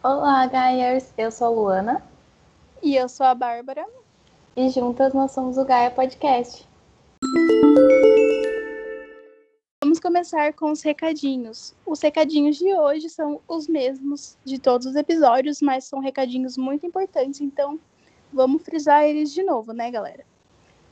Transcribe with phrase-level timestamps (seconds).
[0.00, 1.12] Olá, Gaiers!
[1.18, 2.02] Eu sou a Luana.
[2.80, 3.84] E eu sou a Bárbara.
[4.56, 6.64] E juntas nós somos o Gaia Podcast.
[9.82, 11.74] Vamos começar com os recadinhos.
[11.84, 16.86] Os recadinhos de hoje são os mesmos de todos os episódios, mas são recadinhos muito
[16.86, 17.76] importantes, então
[18.32, 20.24] vamos frisar eles de novo, né, galera?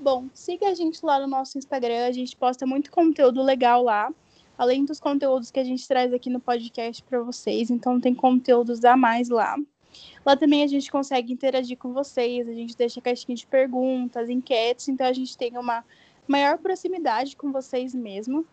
[0.01, 4.13] Bom, siga a gente lá no nosso Instagram, a gente posta muito conteúdo legal lá
[4.57, 7.71] além dos conteúdos que a gente traz aqui no podcast para vocês.
[7.71, 9.57] Então, tem conteúdos a mais lá.
[10.25, 14.89] Lá também a gente consegue interagir com vocês, a gente deixa caixinha de perguntas, enquetes,
[14.89, 15.85] então a gente tem uma
[16.27, 18.45] maior proximidade com vocês mesmo.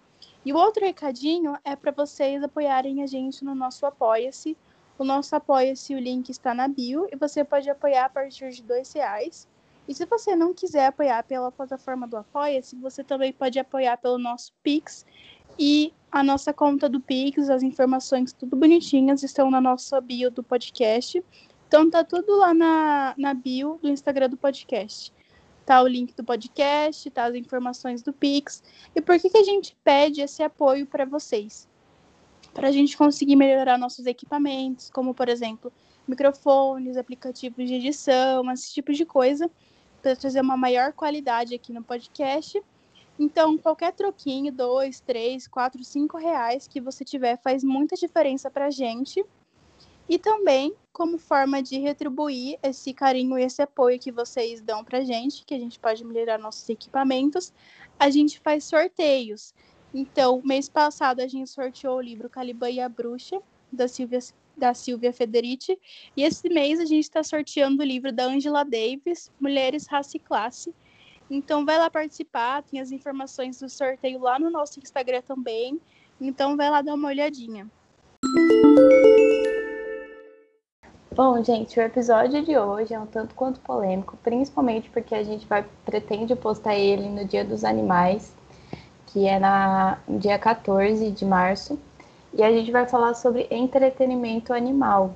[0.46, 4.58] E o outro recadinho é para vocês apoiarem a gente no nosso Apoia-se.
[4.98, 8.62] O nosso Apoia-se, o link está na bio, e você pode apoiar a partir de
[8.62, 9.48] dois reais.
[9.88, 14.18] E se você não quiser apoiar pela plataforma do Apoia-se, você também pode apoiar pelo
[14.18, 15.06] nosso Pix,
[15.58, 20.44] e a nossa conta do Pix, as informações tudo bonitinhas estão na nossa bio do
[20.44, 21.24] podcast.
[21.68, 25.12] Então tá tudo lá na, na bio do Instagram do podcast.
[25.66, 28.62] Tá o link do podcast, tá as informações do Pix.
[28.96, 31.68] E por que, que a gente pede esse apoio para vocês?
[32.54, 35.74] Para a gente conseguir melhorar nossos equipamentos, como por exemplo,
[36.08, 39.50] microfones, aplicativos de edição, esse tipo de coisa,
[40.02, 42.62] para trazer uma maior qualidade aqui no podcast
[43.18, 48.66] então, qualquer troquinho, dois, três, quatro, cinco reais que você tiver faz muita diferença para
[48.66, 49.24] a gente.
[50.10, 54.98] E também, como forma de retribuir esse carinho e esse apoio que vocês dão para
[54.98, 57.54] a gente, que a gente pode melhorar nossos equipamentos,
[57.98, 59.54] a gente faz sorteios.
[59.94, 64.20] Então, mês passado a gente sorteou o livro Caliban e a Bruxa, da Silvia,
[64.58, 65.80] da Silvia Federici.
[66.18, 70.20] E esse mês a gente está sorteando o livro da Angela Davis, Mulheres, Raça e
[70.20, 70.74] Classe,
[71.30, 75.80] então vai lá participar, tem as informações do sorteio lá no nosso Instagram também.
[76.20, 77.68] Então vai lá dar uma olhadinha.
[81.16, 85.46] Bom, gente, o episódio de hoje é um tanto quanto polêmico, principalmente porque a gente
[85.46, 88.34] vai pretende postar ele no Dia dos Animais,
[89.08, 91.80] que é na dia 14 de março,
[92.34, 95.14] e a gente vai falar sobre entretenimento animal.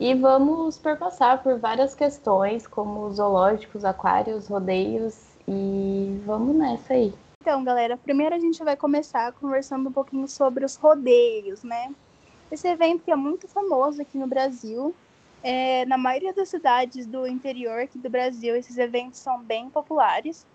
[0.00, 7.14] E vamos perpassar por várias questões, como zoológicos, aquários, rodeios e vamos nessa aí.
[7.40, 11.94] Então, galera, primeiro a gente vai começar conversando um pouquinho sobre os rodeios, né?
[12.50, 14.94] Esse evento que é muito famoso aqui no Brasil.
[15.42, 20.46] É, na maioria das cidades do interior aqui do Brasil, esses eventos são bem populares.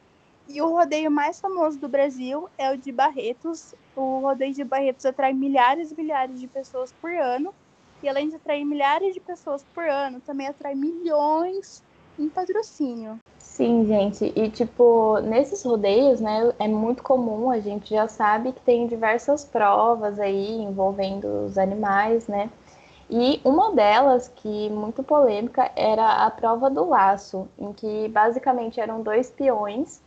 [0.48, 3.76] E o rodeio mais famoso do Brasil é o de Barretos.
[3.96, 7.54] O rodeio de Barretos atrai milhares e milhares de pessoas por ano.
[8.02, 11.84] E além de atrair milhares de pessoas por ano, também atrai milhões
[12.18, 13.20] em patrocínio.
[13.59, 14.31] Sim, gente.
[14.38, 19.44] E, tipo, nesses rodeios, né, é muito comum, a gente já sabe que tem diversas
[19.44, 22.50] provas aí envolvendo os animais, né?
[23.09, 29.02] E uma delas, que muito polêmica, era a prova do laço, em que basicamente eram
[29.02, 30.02] dois peões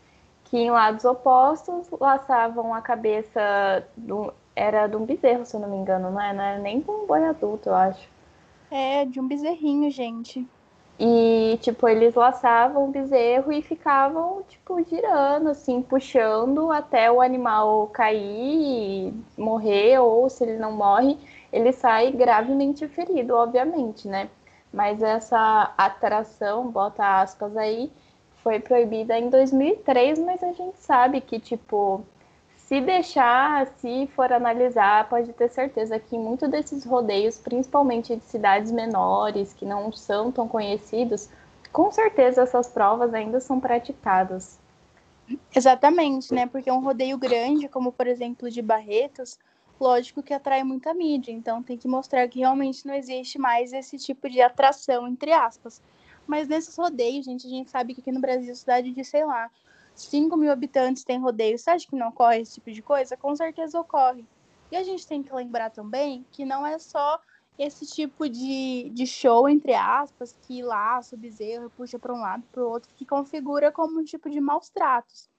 [0.44, 5.68] que em lados opostos laçavam a cabeça do, era de um bezerro, se eu não
[5.68, 6.32] me engano, não é?
[6.32, 8.08] Não é nem de um boi adulto, eu acho.
[8.70, 10.48] É, de um bezerrinho, gente.
[11.04, 17.88] E, tipo, eles laçavam o bezerro e ficavam, tipo, girando, assim, puxando até o animal
[17.88, 21.18] cair, morrer, ou se ele não morre,
[21.52, 24.30] ele sai gravemente ferido, obviamente, né?
[24.72, 27.90] Mas essa atração, bota aspas aí,
[28.36, 32.04] foi proibida em 2003, mas a gente sabe que, tipo,
[32.72, 38.72] se deixar, se for analisar, pode ter certeza que muitos desses rodeios, principalmente de cidades
[38.72, 41.28] menores, que não são tão conhecidos,
[41.70, 44.58] com certeza essas provas ainda são praticadas.
[45.54, 46.46] Exatamente, né?
[46.46, 49.38] Porque um rodeio grande, como por exemplo de Barretos,
[49.78, 53.98] lógico que atrai muita mídia, então tem que mostrar que realmente não existe mais esse
[53.98, 55.82] tipo de atração, entre aspas.
[56.26, 59.50] Mas nesses rodeios, gente, a gente sabe que aqui no Brasil, cidade de, sei lá,
[60.04, 63.16] 5 mil habitantes tem rodeio, você acha que não ocorre esse tipo de coisa?
[63.16, 64.24] Com certeza ocorre.
[64.70, 67.20] E a gente tem que lembrar também que não é só
[67.58, 72.42] esse tipo de, de show, entre aspas, que laça o bezerro, puxa para um lado
[72.50, 75.30] para o outro, que configura como um tipo de maus tratos.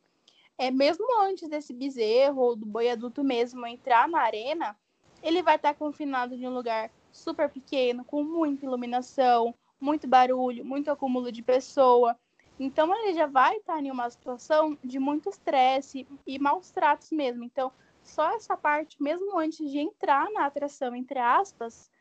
[0.57, 4.77] É mesmo antes desse bezerro ou do boi adulto mesmo entrar na arena,
[5.21, 10.91] ele vai estar confinado em um lugar super pequeno, com muita iluminação, muito barulho, muito
[10.91, 12.17] acúmulo de pessoa.
[12.63, 17.43] Então ele já vai estar em uma situação de muito estresse e maus tratos mesmo.
[17.43, 17.69] Então,
[18.01, 21.91] só essa parte, mesmo antes de entrar na atração, entre aspas,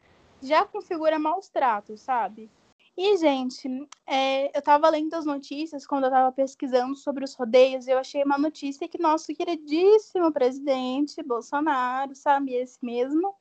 [0.41, 2.49] já configura maus tratos, sabe?
[2.97, 3.69] E, gente,
[4.07, 8.23] é, eu estava lendo as notícias quando eu estava pesquisando sobre os rodeios, eu achei
[8.23, 13.35] uma notícia que nosso queridíssimo presidente Bolsonaro, sabe, esse mesmo,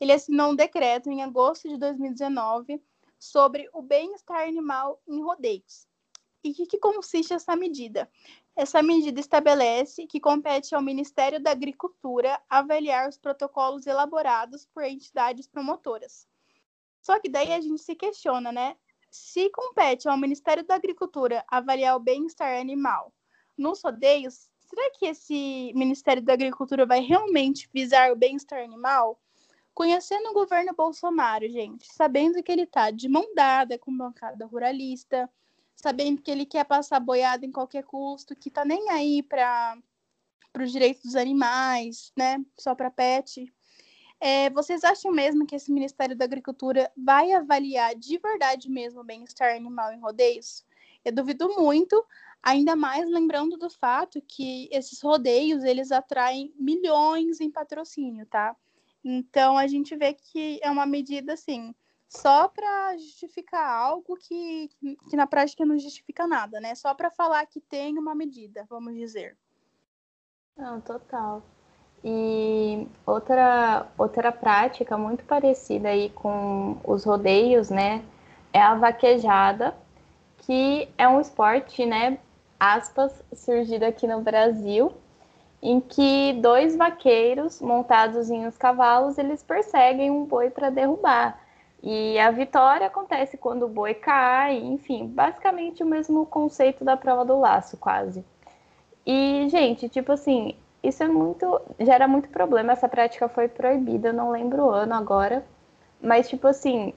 [0.00, 2.82] ele assinou um decreto em agosto de 2019
[3.20, 5.86] sobre o bem-estar animal em rodeios.
[6.42, 8.10] E que, que consiste essa medida?
[8.54, 15.46] Essa medida estabelece que compete ao Ministério da Agricultura avaliar os protocolos elaborados por entidades
[15.46, 16.26] promotoras.
[17.00, 18.76] Só que daí a gente se questiona, né?
[19.10, 23.12] Se compete ao Ministério da Agricultura avaliar o bem-estar animal
[23.56, 29.20] nos rodeios, será que esse Ministério da Agricultura vai realmente visar o bem-estar animal?
[29.72, 35.30] Conhecendo o governo Bolsonaro, gente, sabendo que ele está de mão dada com bancada ruralista,
[35.76, 39.78] sabendo que ele quer passar boiada em qualquer custo, que tá nem aí para
[40.58, 42.42] os direitos dos animais, né?
[42.58, 43.52] Só para pet.
[44.18, 49.04] É, vocês acham mesmo que esse Ministério da Agricultura vai avaliar de verdade mesmo o
[49.04, 50.64] bem-estar animal em rodeios?
[51.04, 52.02] Eu duvido muito,
[52.42, 58.56] ainda mais lembrando do fato que esses rodeios eles atraem milhões em patrocínio, tá?
[59.04, 61.74] Então a gente vê que é uma medida assim,
[62.08, 64.70] só para justificar algo que,
[65.08, 66.74] que na prática não justifica nada, né?
[66.74, 69.36] Só para falar que tem uma medida, vamos dizer.
[70.56, 71.42] Não, total.
[72.04, 78.04] E outra, outra prática muito parecida aí com os rodeios, né?
[78.52, 79.76] É a vaquejada,
[80.38, 82.18] que é um esporte, né?
[82.58, 84.92] Aspas, surgido aqui no Brasil,
[85.60, 91.45] em que dois vaqueiros montados em uns cavalos eles perseguem um boi para derrubar.
[91.86, 97.24] E a vitória acontece quando o boi cai, enfim, basicamente o mesmo conceito da prova
[97.24, 98.24] do laço, quase.
[99.06, 101.60] E, gente, tipo assim, isso é muito.
[101.78, 102.72] gera muito problema.
[102.72, 105.44] Essa prática foi proibida, não lembro o ano agora.
[106.02, 106.92] Mas, tipo assim,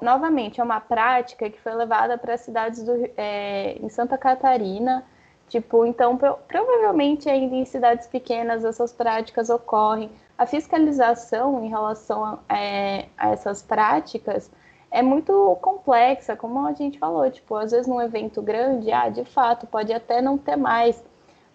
[0.00, 5.04] novamente, é uma prática que foi levada para cidades do, é, em Santa Catarina
[5.48, 10.10] Tipo, então pro, provavelmente ainda em cidades pequenas essas práticas ocorrem.
[10.38, 14.48] A fiscalização em relação a, é, a essas práticas
[14.90, 19.24] é muito complexa, como a gente falou, tipo, às vezes num evento grande, ah, de
[19.24, 21.02] fato, pode até não ter mais,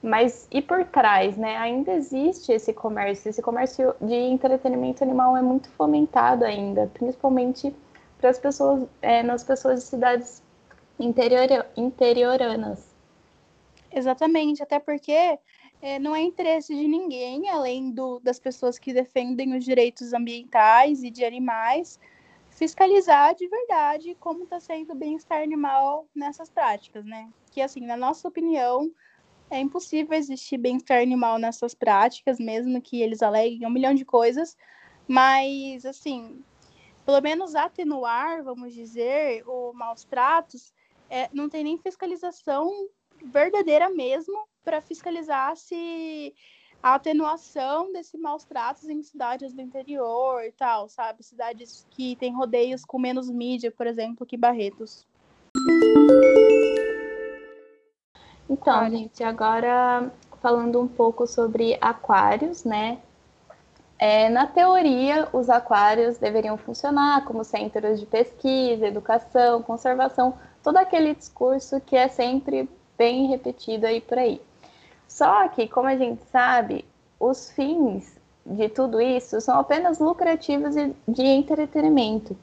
[0.01, 1.55] mas e por trás, né?
[1.57, 7.73] Ainda existe esse comércio, esse comércio de entretenimento animal é muito fomentado ainda, principalmente
[8.19, 10.43] para as pessoas, é, nas pessoas de cidades
[10.99, 12.93] interior, interioranas.
[13.91, 15.39] Exatamente, até porque
[15.83, 21.03] é, não é interesse de ninguém, além do, das pessoas que defendem os direitos ambientais
[21.03, 21.99] e de animais,
[22.51, 27.29] fiscalizar de verdade como está sendo o bem-estar animal nessas práticas, né?
[27.51, 28.89] Que, assim, na nossa opinião,
[29.49, 34.55] é impossível existir bem-estar animal nessas práticas, mesmo que eles aleguem um milhão de coisas,
[35.05, 36.41] mas, assim,
[37.05, 40.73] pelo menos atenuar, vamos dizer, o maus tratos,
[41.09, 42.71] é, não tem nem fiscalização
[43.21, 46.33] verdadeira mesmo para fiscalizar se
[46.81, 51.23] a atenuação desse maus tratos em cidades do interior e tal, sabe?
[51.23, 55.07] Cidades que têm rodeios com menos mídia, por exemplo, que Barretos.
[58.49, 60.11] Então, gente, agora
[60.41, 62.99] falando um pouco sobre aquários, né?
[63.97, 71.15] É, na teoria, os aquários deveriam funcionar como centros de pesquisa, educação, conservação, todo aquele
[71.15, 74.41] discurso que é sempre bem repetido aí por aí.
[75.07, 76.85] Só que, como a gente sabe,
[77.19, 80.75] os fins de tudo isso são apenas lucrativos
[81.07, 82.35] de entretenimento.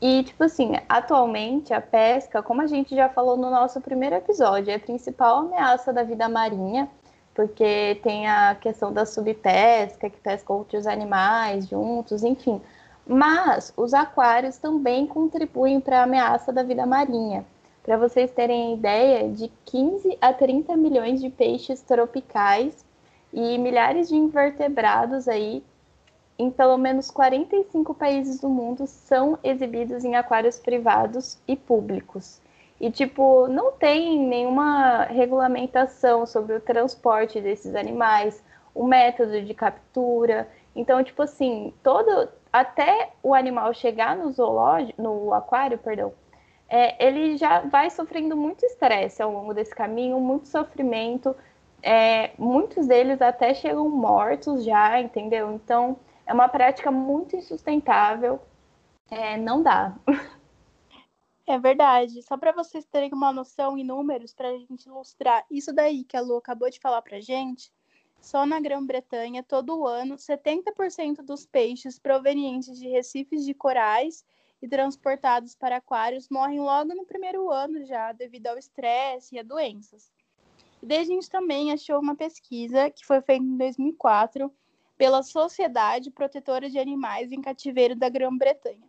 [0.00, 4.70] E, tipo assim, atualmente a pesca, como a gente já falou no nosso primeiro episódio,
[4.70, 6.88] é a principal ameaça da vida marinha,
[7.34, 12.62] porque tem a questão da subpesca, que pesca outros animais juntos, enfim.
[13.06, 17.44] Mas os aquários também contribuem para a ameaça da vida marinha.
[17.82, 22.84] Para vocês terem ideia, de 15 a 30 milhões de peixes tropicais
[23.32, 25.62] e milhares de invertebrados aí
[26.38, 32.40] em pelo menos 45 países do mundo são exibidos em aquários privados e públicos.
[32.80, 38.42] E, tipo, não tem nenhuma regulamentação sobre o transporte desses animais,
[38.74, 40.48] o método de captura.
[40.74, 46.10] Então, tipo assim, todo até o animal chegar no zoológico, no aquário, perdão,
[46.70, 51.34] é, ele já vai sofrendo muito estresse ao longo desse caminho, muito sofrimento.
[51.82, 55.52] É, muitos deles até chegam mortos já, entendeu?
[55.52, 58.40] Então é uma prática muito insustentável.
[59.10, 59.96] É, não dá.
[61.44, 62.22] É verdade.
[62.22, 66.16] Só para vocês terem uma noção em números, para a gente ilustrar isso daí que
[66.16, 67.72] a Lu acabou de falar para gente,
[68.20, 74.24] só na Grã-Bretanha, todo ano, 70% dos peixes provenientes de recifes de corais
[74.62, 79.42] e transportados para aquários morrem logo no primeiro ano já, devido ao estresse e a
[79.42, 80.12] doenças.
[80.82, 84.52] E daí a gente também achou uma pesquisa que foi feita em 2004
[84.96, 88.88] pela Sociedade Protetora de Animais em Cativeiro da Grã-Bretanha.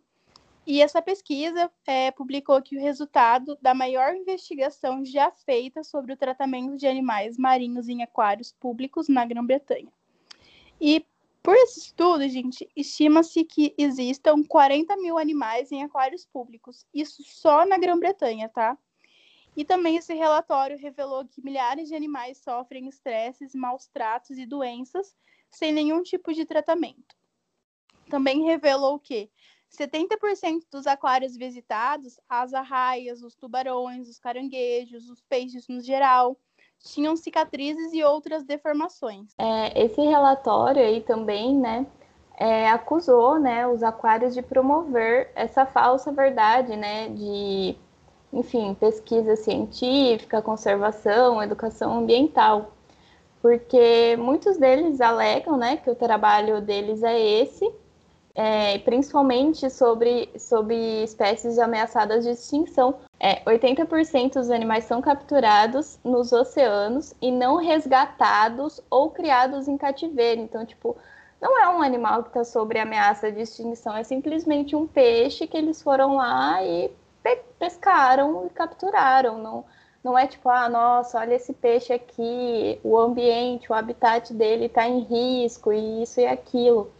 [0.66, 6.18] E essa pesquisa é, publicou que o resultado da maior investigação já feita sobre o
[6.18, 9.92] tratamento de animais marinhos em aquários públicos na Grã-Bretanha.
[10.80, 11.06] E
[11.44, 16.86] por esse estudo, gente, estima-se que existam 40 mil animais em aquários públicos.
[16.94, 18.78] Isso só na Grã-Bretanha, tá?
[19.56, 25.16] E também esse relatório revelou que milhares de animais sofrem estresses, maus tratos e doenças
[25.50, 27.16] sem nenhum tipo de tratamento.
[28.10, 29.30] Também revelou que
[29.70, 36.40] 70% dos aquários visitados, as arraias, os tubarões, os caranguejos, os peixes no geral,
[36.84, 39.34] tinham cicatrizes e outras deformações.
[39.38, 41.86] É, esse relatório aí também, né,
[42.38, 47.76] é, acusou, né, os aquários de promover essa falsa verdade, né, de,
[48.34, 52.72] enfim, pesquisa científica, conservação, educação ambiental,
[53.42, 57.72] porque muitos deles alegam, né, que o trabalho deles é esse,
[58.34, 62.96] é, principalmente sobre, sobre espécies ameaçadas de extinção.
[63.20, 70.42] É, 80% dos animais são capturados nos oceanos e não resgatados ou criados em cativeiro.
[70.42, 70.98] Então, tipo,
[71.42, 75.58] não é um animal que está sobre ameaça de extinção, é simplesmente um peixe que
[75.58, 76.90] eles foram lá e
[77.24, 79.38] pe pescaram e capturaram.
[79.38, 79.66] Não,
[80.04, 84.88] não é tipo, ah, nossa, olha esse peixe aqui, o ambiente, o habitat dele está
[84.88, 86.92] em risco e isso e aquilo.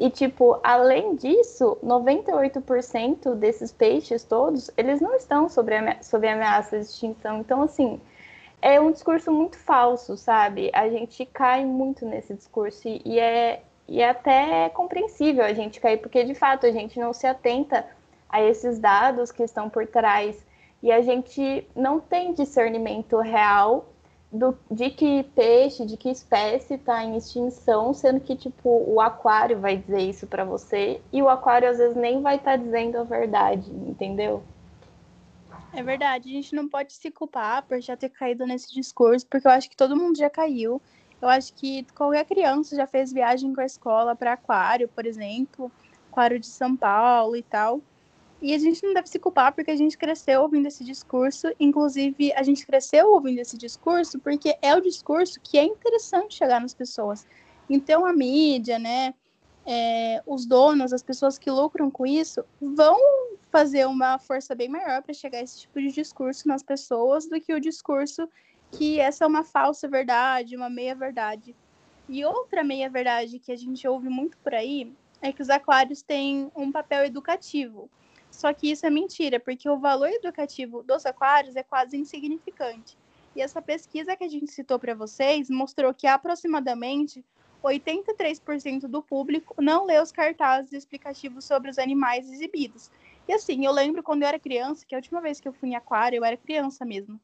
[0.00, 6.86] E, tipo, além disso, 98% desses peixes todos, eles não estão sobre, sobre ameaça de
[6.86, 7.40] extinção.
[7.40, 8.00] Então, assim,
[8.62, 10.70] é um discurso muito falso, sabe?
[10.72, 15.98] A gente cai muito nesse discurso e é, e é até compreensível a gente cair,
[15.98, 17.86] porque, de fato, a gente não se atenta
[18.26, 20.42] a esses dados que estão por trás
[20.82, 23.84] e a gente não tem discernimento real
[24.32, 29.58] do, de que peixe, de que espécie está em extinção, sendo que tipo o aquário
[29.58, 32.98] vai dizer isso para você e o aquário às vezes nem vai estar tá dizendo
[32.98, 34.42] a verdade, entendeu?
[35.72, 39.46] É verdade, a gente não pode se culpar por já ter caído nesse discurso, porque
[39.46, 40.80] eu acho que todo mundo já caiu.
[41.22, 45.70] Eu acho que qualquer criança já fez viagem com a escola para aquário, por exemplo,
[46.10, 47.80] aquário de São Paulo e tal.
[48.42, 51.48] E a gente não deve se culpar porque a gente cresceu ouvindo esse discurso.
[51.60, 56.60] Inclusive, a gente cresceu ouvindo esse discurso porque é o discurso que é interessante chegar
[56.60, 57.26] nas pessoas.
[57.68, 59.14] Então, a mídia, né,
[59.66, 62.98] é, os donos, as pessoas que lucram com isso, vão
[63.50, 67.40] fazer uma força bem maior para chegar a esse tipo de discurso nas pessoas do
[67.40, 68.28] que o discurso
[68.70, 71.54] que essa é uma falsa verdade, uma meia-verdade.
[72.08, 76.50] E outra meia-verdade que a gente ouve muito por aí é que os aquários têm
[76.56, 77.90] um papel educativo.
[78.40, 82.96] Só que isso é mentira, porque o valor educativo dos aquários é quase insignificante.
[83.36, 87.22] E essa pesquisa que a gente citou para vocês mostrou que aproximadamente
[87.62, 92.90] 83% do público não lê os cartazes explicativos sobre os animais exibidos.
[93.28, 95.68] E assim, eu lembro quando eu era criança, que a última vez que eu fui
[95.68, 97.20] em aquário, eu era criança mesmo.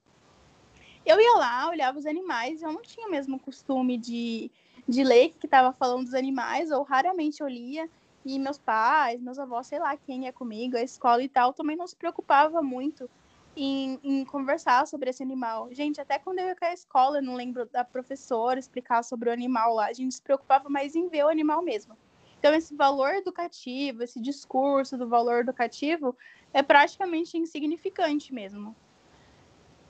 [1.07, 4.51] Eu ia lá, olhava os animais, eu não tinha mesmo costume de,
[4.87, 7.89] de ler que estava falando dos animais, ou raramente eu lia.
[8.27, 11.77] E meus pais, meus avós, sei lá quem ia comigo, a escola e tal, também
[11.77, 13.09] não se preocupava muito
[13.57, 15.69] em, em, conversar sobre esse animal.
[15.71, 19.33] Gente, até quando eu ia com a escola, não lembro da professora explicar sobre o
[19.33, 21.97] animal lá, a gente se preocupava mais em ver o animal mesmo.
[22.37, 26.17] Então, esse valor educativo, esse discurso do valor educativo
[26.53, 28.75] é praticamente insignificante mesmo.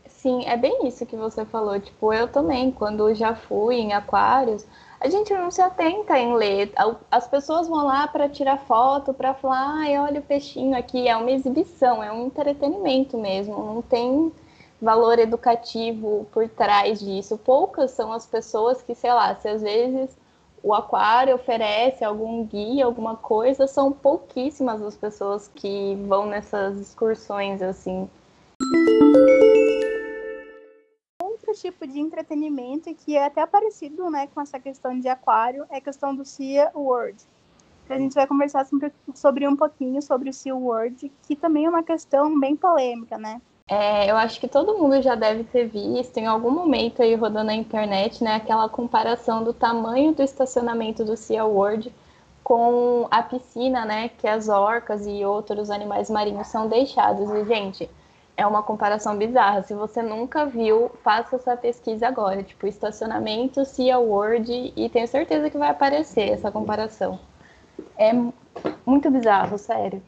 [0.06, 1.80] Sim, é bem isso que você falou.
[1.80, 4.66] Tipo, eu também, quando já fui em aquários,
[5.00, 6.72] a gente não se atenta em ler.
[7.10, 11.06] As pessoas vão lá para tirar foto, para falar, ai, olha o peixinho aqui.
[11.08, 13.56] É uma exibição, é um entretenimento mesmo.
[13.56, 14.32] Não tem
[14.80, 17.38] valor educativo por trás disso.
[17.38, 20.16] Poucas são as pessoas que, sei lá, se às vezes
[20.62, 27.62] o aquário oferece algum guia, alguma coisa, são pouquíssimas as pessoas que vão nessas excursões
[27.62, 28.08] assim
[31.56, 35.80] tipo de entretenimento que é até parecido né, com essa questão de aquário, é a
[35.80, 37.16] questão do Sea World.
[37.88, 38.66] A gente vai conversar
[39.14, 43.40] sobre um pouquinho sobre o Sea World, que também é uma questão bem polêmica, né?
[43.68, 47.46] É, eu acho que todo mundo já deve ter visto em algum momento aí rodando
[47.46, 51.92] na internet, né, aquela comparação do tamanho do estacionamento do Sea World
[52.44, 57.28] com a piscina, né, que as orcas e outros animais marinhos são deixados.
[57.28, 57.90] E, gente,
[58.36, 59.62] é uma comparação bizarra.
[59.62, 65.48] Se você nunca viu, faça essa pesquisa agora, tipo estacionamento, Sea World, e tenho certeza
[65.48, 67.18] que vai aparecer essa comparação.
[67.96, 68.12] É
[68.84, 70.02] muito bizarro, sério.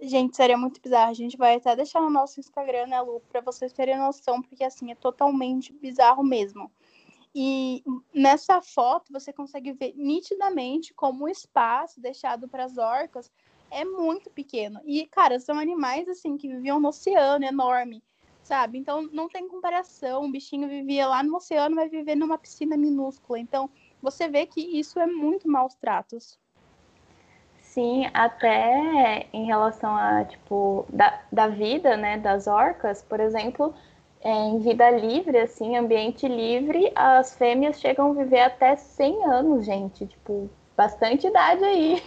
[0.00, 1.10] Gente, seria muito bizarro.
[1.10, 4.62] A gente vai até deixar no nosso Instagram, né, Lu, pra vocês terem noção, porque
[4.62, 6.70] assim, é totalmente bizarro mesmo.
[7.34, 7.82] E
[8.14, 13.30] nessa foto você consegue ver nitidamente como o espaço deixado para as orcas
[13.70, 14.80] é muito pequeno.
[14.84, 18.02] E, cara, são animais assim que viviam no oceano enorme,
[18.42, 18.78] sabe?
[18.78, 20.22] Então não tem comparação.
[20.22, 23.38] Um bichinho vivia lá no oceano, vai viver numa piscina minúscula.
[23.38, 23.68] Então
[24.00, 26.38] você vê que isso é muito maus tratos.
[27.60, 33.74] Sim, até em relação a, tipo, da, da vida, né, das orcas, por exemplo,
[34.22, 40.06] em vida livre, assim, ambiente livre, as fêmeas chegam a viver até 100 anos, gente,
[40.06, 42.02] tipo, bastante idade aí.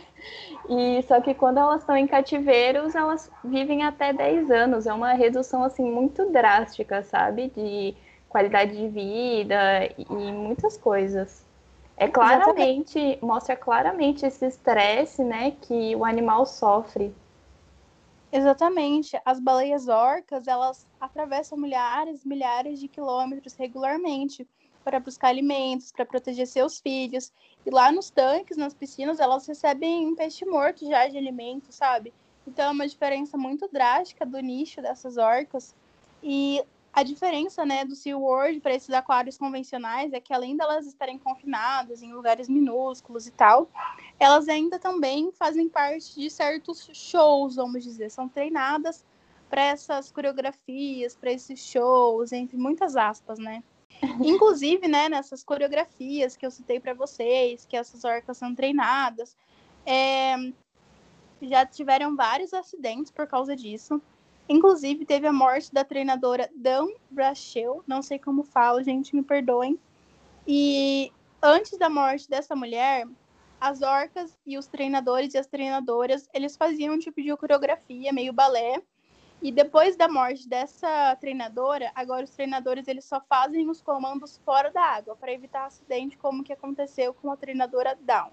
[0.69, 4.85] E só que quando elas estão em cativeiros, elas vivem até 10 anos.
[4.85, 7.51] É uma redução assim muito drástica, sabe?
[7.55, 7.95] De
[8.27, 11.45] qualidade de vida e muitas coisas.
[11.95, 13.25] É claramente, Exatamente.
[13.25, 17.11] mostra claramente esse estresse, né, que o animal sofre.
[18.31, 19.19] Exatamente.
[19.25, 24.47] As baleias orcas, elas atravessam milhares, milhares de quilômetros regularmente
[24.87, 27.33] para buscar alimentos, para proteger seus filhos.
[27.65, 32.13] E lá nos tanques, nas piscinas, elas recebem um peixe morto já de alimento, sabe?
[32.47, 35.75] Então é uma diferença muito drástica do nicho dessas orcas.
[36.23, 36.63] E
[36.93, 42.01] a diferença, né, do SeaWorld para esses aquários convencionais é que além delas estarem confinadas
[42.01, 43.69] em lugares minúsculos e tal,
[44.17, 49.05] elas ainda também fazem parte de certos shows, vamos dizer, são treinadas
[49.49, 53.61] para essas coreografias, para esses shows, entre muitas aspas, né?
[54.21, 59.35] Inclusive, né, nessas coreografias que eu citei para vocês, que essas orcas são treinadas,
[59.85, 60.35] é,
[61.41, 64.01] já tiveram vários acidentes por causa disso.
[64.49, 69.77] Inclusive, teve a morte da treinadora Dan Brachel, não sei como falo, gente, me perdoem.
[70.47, 71.11] E
[71.41, 73.05] antes da morte dessa mulher,
[73.59, 78.31] as orcas e os treinadores e as treinadoras, eles faziam um tipo de coreografia, meio
[78.31, 78.81] balé.
[79.41, 84.71] E depois da morte dessa treinadora, agora os treinadores eles só fazem os comandos fora
[84.71, 88.31] da água para evitar acidente como que aconteceu com a treinadora Down.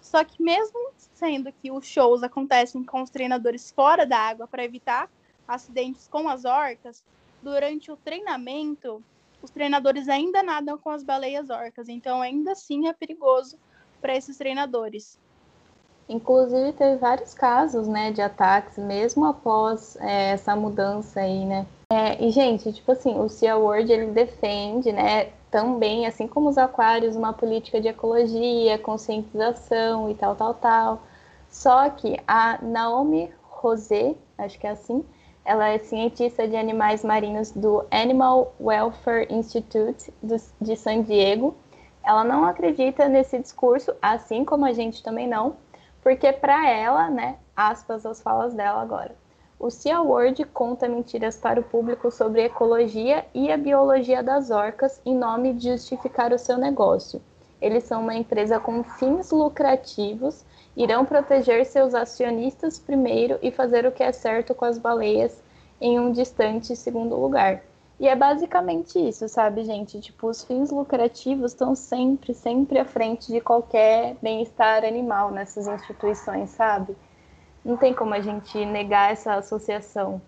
[0.00, 4.64] Só que mesmo sendo que os shows acontecem com os treinadores fora da água para
[4.64, 5.10] evitar
[5.48, 7.04] acidentes com as orcas,
[7.42, 9.02] durante o treinamento,
[9.42, 13.58] os treinadores ainda nadam com as baleias orcas, então ainda assim é perigoso
[14.00, 15.18] para esses treinadores.
[16.10, 21.64] Inclusive teve vários casos, né, de ataques mesmo após é, essa mudança aí, né?
[21.92, 26.58] É, e gente, tipo assim, o Sea World ele defende, né, também, assim como os
[26.58, 31.02] aquários, uma política de ecologia, conscientização e tal, tal, tal.
[31.48, 35.04] Só que a Naomi Rosé, acho que é assim,
[35.44, 40.12] ela é cientista de animais marinhos do Animal Welfare Institute
[40.60, 41.54] de San Diego.
[42.04, 45.56] Ela não acredita nesse discurso, assim como a gente também não,
[46.02, 49.14] porque para ela, né, aspas as falas dela agora,
[49.58, 55.00] o Sea World conta mentiras para o público sobre ecologia e a biologia das orcas
[55.04, 57.20] em nome de justificar o seu negócio.
[57.60, 60.44] Eles são uma empresa com fins lucrativos
[60.76, 65.42] irão proteger seus acionistas primeiro e fazer o que é certo com as baleias
[65.80, 67.62] em um distante segundo lugar.
[68.00, 70.00] E é basicamente isso, sabe, gente?
[70.00, 76.48] Tipo, os fins lucrativos estão sempre, sempre à frente de qualquer bem-estar animal nessas instituições,
[76.48, 76.96] sabe?
[77.62, 80.20] Não tem como a gente negar essa associação.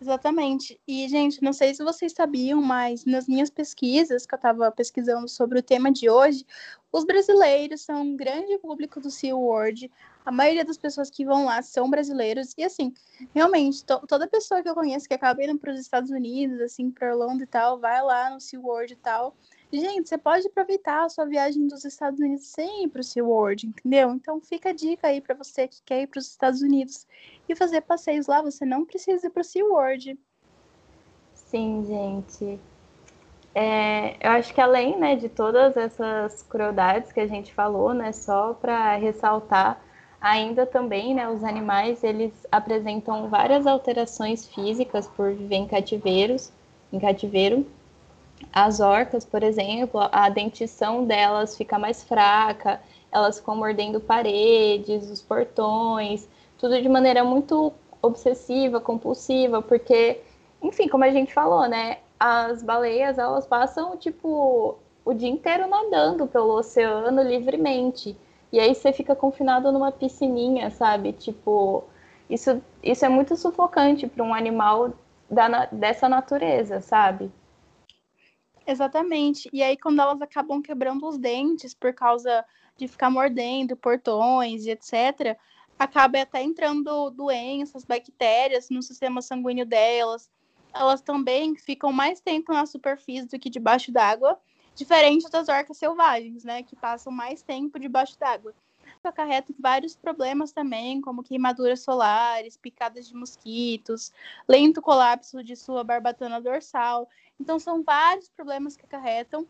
[0.00, 0.80] Exatamente.
[0.88, 5.28] E, gente, não sei se vocês sabiam, mas nas minhas pesquisas, que eu estava pesquisando
[5.28, 6.46] sobre o tema de hoje,
[6.90, 9.92] os brasileiros são um grande público do SeaWorld.
[10.24, 12.54] A maioria das pessoas que vão lá são brasileiros.
[12.56, 12.94] E, assim,
[13.34, 16.90] realmente, to toda pessoa que eu conheço que acaba indo para os Estados Unidos, assim,
[16.90, 19.34] para Orlando e tal, vai lá no SeaWorld e tal.
[19.72, 23.66] Gente, você pode aproveitar a sua viagem dos Estados Unidos sem ir para o SeaWorld,
[23.66, 24.10] entendeu?
[24.12, 27.06] Então fica a dica aí para você que quer ir para os Estados Unidos
[27.48, 28.40] e fazer passeios lá.
[28.40, 30.18] Você não precisa ir para o SeaWorld.
[31.34, 32.60] Sim, gente.
[33.54, 38.10] É, eu acho que além né, de todas essas crueldades que a gente falou, né,
[38.10, 39.80] só para ressaltar,
[40.24, 46.50] ainda também né, os animais eles apresentam várias alterações físicas por viver em cativeiros,
[46.90, 47.66] em cativeiro,
[48.50, 52.80] as orcas, por exemplo, a dentição delas fica mais fraca,
[53.12, 56.26] elas ficam mordendo paredes, os portões,
[56.58, 60.22] tudo de maneira muito obsessiva, compulsiva, porque,
[60.62, 61.98] enfim, como a gente falou, né?
[62.18, 68.16] As baleias, elas passam, tipo, o dia inteiro nadando pelo oceano livremente.
[68.54, 71.12] E aí você fica confinado numa piscininha, sabe?
[71.12, 71.82] Tipo,
[72.30, 74.94] isso, isso é muito sufocante para um animal
[75.28, 77.32] da, dessa natureza, sabe?
[78.64, 79.50] Exatamente.
[79.52, 82.44] E aí, quando elas acabam quebrando os dentes por causa
[82.76, 85.36] de ficar mordendo portões e etc.,
[85.76, 90.30] acaba até entrando doenças, bactérias no sistema sanguíneo delas.
[90.72, 94.38] Elas também ficam mais tempo na superfície do que debaixo d'água.
[94.74, 98.54] Diferente das orcas selvagens, né, que passam mais tempo debaixo d'água.
[99.02, 104.10] Acarreta vários problemas também, como queimaduras solares, picadas de mosquitos,
[104.48, 107.08] lento colapso de sua barbatana dorsal.
[107.38, 109.46] Então, são vários problemas que acarretam.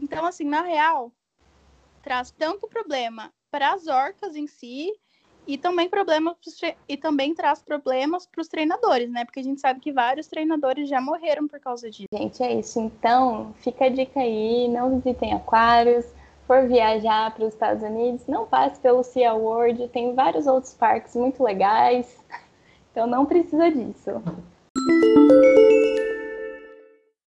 [0.00, 1.12] Então, assim, na real,
[2.02, 4.92] traz tanto problema para as orcas em si,
[5.46, 6.34] e também problemas
[6.88, 9.24] e também traz problemas para os treinadores, né?
[9.24, 12.08] Porque a gente sabe que vários treinadores já morreram por causa disso.
[12.12, 12.80] Gente, é isso.
[12.80, 16.04] Então, fica a dica aí, não visitem aquários.
[16.46, 21.16] For viajar para os Estados Unidos, não passe pelo Sea World, tem vários outros parques
[21.16, 22.24] muito legais.
[22.92, 24.22] Então não precisa disso.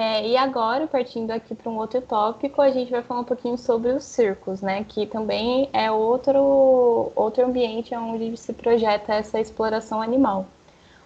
[0.03, 3.59] É, e agora, partindo aqui para um outro tópico, a gente vai falar um pouquinho
[3.59, 4.83] sobre os circos, né?
[4.83, 10.47] Que também é outro, outro ambiente onde se projeta essa exploração animal.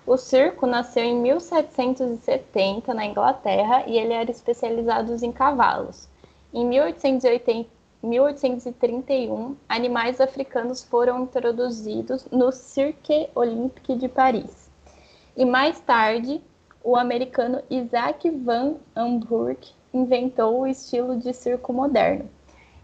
[0.07, 6.09] O circo nasceu em 1770 na Inglaterra e ele era especializado em cavalos.
[6.53, 7.69] Em 1880,
[8.01, 14.71] 1831, animais africanos foram introduzidos no Cirque Olympique de Paris.
[15.37, 16.41] E mais tarde,
[16.85, 19.59] o americano Isaac Van Amburg
[19.93, 22.29] inventou o estilo de circo moderno.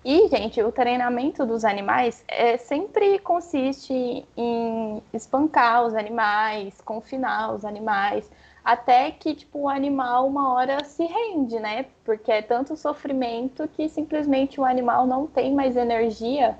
[0.02, 7.66] E, gente, o treinamento dos animais é, sempre consiste em espancar os animais, confinar os
[7.66, 8.30] animais,
[8.64, 11.84] até que tipo, o animal uma hora se rende, né?
[12.02, 16.58] Porque é tanto sofrimento que simplesmente o animal não tem mais energia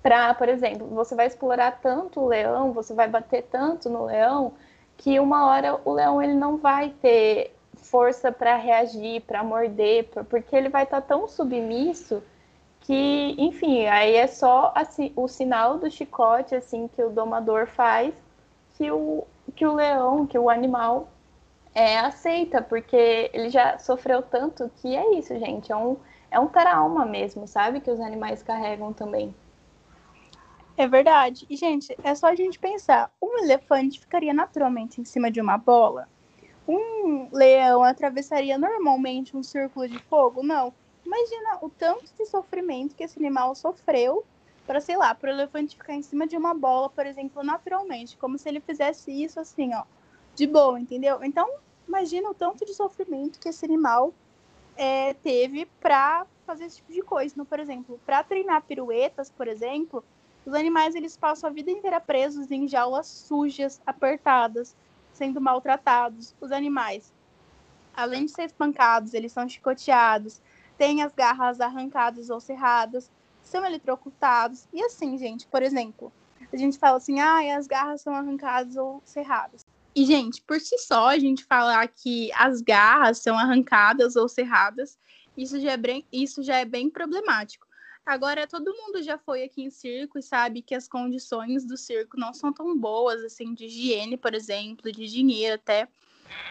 [0.00, 4.52] para, por exemplo, você vai explorar tanto o leão, você vai bater tanto no leão
[4.98, 10.54] que uma hora o leão ele não vai ter força para reagir, para morder, porque
[10.54, 12.22] ele vai estar tá tão submisso
[12.80, 18.14] que, enfim, aí é só assim, o sinal do chicote assim que o domador faz
[18.76, 21.08] que o, que o leão, que o animal
[21.74, 25.70] é, aceita, porque ele já sofreu tanto que é isso, gente.
[25.70, 25.96] É um,
[26.30, 27.80] é um trauma mesmo, sabe?
[27.80, 29.34] Que os animais carregam também.
[30.78, 31.44] É verdade.
[31.50, 35.58] E, gente, é só a gente pensar: um elefante ficaria naturalmente em cima de uma
[35.58, 36.08] bola?
[36.68, 40.40] Um leão atravessaria normalmente um círculo de fogo?
[40.40, 40.72] Não.
[41.04, 44.24] Imagina o tanto de sofrimento que esse animal sofreu
[44.68, 48.16] para, sei lá, para o elefante ficar em cima de uma bola, por exemplo, naturalmente,
[48.16, 49.82] como se ele fizesse isso assim, ó,
[50.36, 51.24] de boa, entendeu?
[51.24, 51.48] Então,
[51.88, 54.12] imagina o tanto de sofrimento que esse animal
[54.76, 57.34] é, teve para fazer esse tipo de coisa.
[57.34, 60.04] Então, por exemplo, para treinar piruetas, por exemplo,
[60.48, 64.74] os animais eles passam a vida inteira presos em jaulas sujas, apertadas,
[65.12, 66.34] sendo maltratados.
[66.40, 67.12] Os animais,
[67.94, 70.40] além de ser espancados, eles são chicoteados,
[70.78, 73.10] têm as garras arrancadas ou serradas,
[73.42, 74.66] são eletrocutados.
[74.72, 76.10] E assim, gente, por exemplo,
[76.50, 79.66] a gente fala assim, ah, as garras são arrancadas ou serradas.
[79.94, 84.98] E, gente, por si só, a gente falar que as garras são arrancadas ou serradas,
[85.36, 87.67] isso já é bem, isso já é bem problemático.
[88.08, 92.18] Agora, todo mundo já foi aqui em circo e sabe que as condições do circo
[92.18, 95.86] não são tão boas, assim, de higiene, por exemplo, de dinheiro até.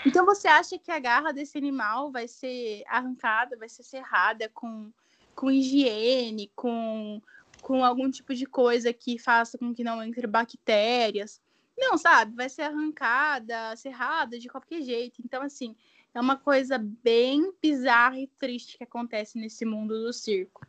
[0.05, 4.93] Então, você acha que a garra desse animal vai ser arrancada, vai ser serrada com,
[5.33, 7.19] com higiene, com,
[7.59, 11.41] com algum tipo de coisa que faça com que não entre bactérias?
[11.75, 12.35] Não, sabe?
[12.35, 15.23] Vai ser arrancada, serrada de qualquer jeito.
[15.25, 15.75] Então, assim,
[16.13, 20.67] é uma coisa bem bizarra e triste que acontece nesse mundo do circo.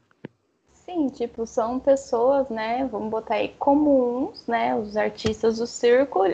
[0.88, 2.88] Sim, tipo, são pessoas, né?
[2.90, 4.74] Vamos botar aí comuns, né?
[4.74, 6.24] Os artistas do circo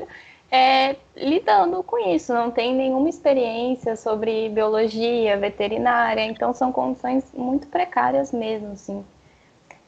[0.51, 7.67] é, lidando com isso, não tem nenhuma experiência sobre biologia, veterinária, então são condições muito
[7.67, 9.05] precárias mesmo, assim.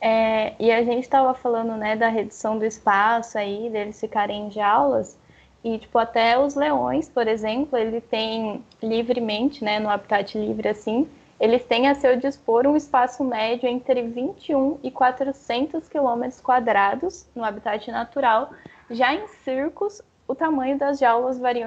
[0.00, 4.50] É, e a gente estava falando, né, da redução do espaço aí, deles ficarem em
[4.50, 5.16] jaulas,
[5.62, 11.08] e, tipo, até os leões, por exemplo, ele tem livremente, né, no habitat livre, assim,
[11.38, 17.44] eles têm a seu dispor um espaço médio entre 21 e 400 quilômetros quadrados no
[17.44, 18.50] habitat natural.
[18.90, 21.66] Já em circos, o tamanho das jaulas varia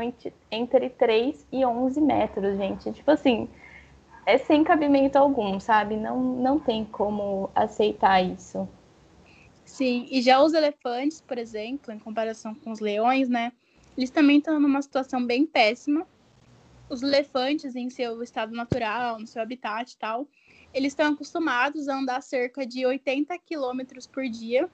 [0.52, 2.92] entre 3 e 11 metros, gente.
[2.92, 3.48] Tipo assim,
[4.26, 5.96] é sem cabimento algum, sabe?
[5.96, 8.68] Não, não tem como aceitar isso.
[9.64, 13.52] Sim, e já os elefantes, por exemplo, em comparação com os leões, né?
[13.96, 16.08] Eles também estão numa situação bem péssima,
[16.90, 20.28] os elefantes em seu estado natural, no seu habitat e tal,
[20.74, 24.70] eles estão acostumados a andar cerca de 80 quilômetros por dia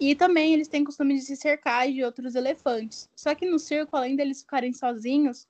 [0.00, 3.10] e também eles têm costume de se cercar de outros elefantes.
[3.16, 5.48] Só que no circo, além deles ficarem sozinhos,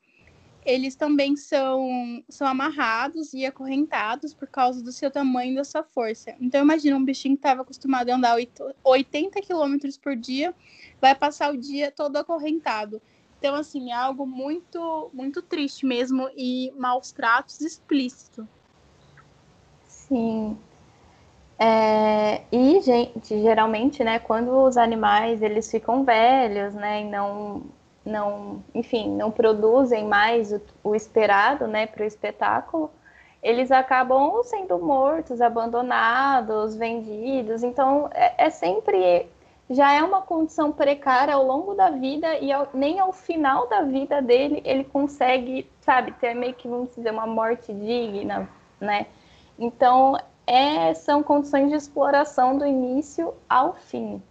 [0.64, 5.83] eles também são, são amarrados e acorrentados por causa do seu tamanho e da sua
[5.83, 6.35] força.
[6.40, 8.37] Então imagina um bichinho que estava acostumado a andar
[8.85, 10.55] 80 quilômetros por dia,
[11.01, 13.01] vai passar o dia todo acorrentado.
[13.38, 18.46] Então, assim, é algo muito, muito triste mesmo e maus tratos explícito.
[19.87, 20.59] Sim.
[21.59, 27.62] É, e, gente, geralmente, né, quando os animais eles ficam velhos, né, e não,
[28.05, 32.90] não, enfim, não produzem mais o, o esperado, né, para o espetáculo,
[33.42, 37.62] eles acabam sendo mortos, abandonados, vendidos.
[37.62, 39.29] Então, é, é sempre
[39.70, 43.83] já é uma condição precária ao longo da vida e ao, nem ao final da
[43.83, 48.48] vida dele ele consegue, sabe, ter meio que, vamos dizer, uma morte digna,
[48.81, 49.07] né?
[49.59, 54.22] Então, é, são condições de exploração do início ao fim.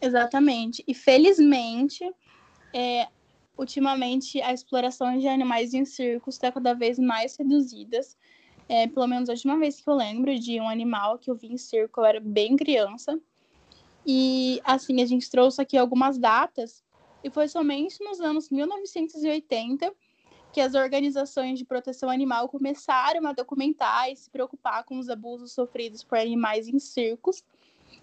[0.00, 0.84] Exatamente.
[0.86, 2.04] E felizmente,
[2.74, 3.08] é,
[3.56, 8.16] ultimamente a exploração de animais em circos está cada vez mais reduzidas.
[8.68, 11.46] É, pelo menos a última vez que eu lembro de um animal que eu vi
[11.46, 13.18] em circo, eu era bem criança.
[14.06, 16.84] E assim, a gente trouxe aqui algumas datas,
[17.24, 19.92] e foi somente nos anos 1980
[20.52, 25.52] que as organizações de proteção animal começaram a documentar e se preocupar com os abusos
[25.52, 27.44] sofridos por animais em circos.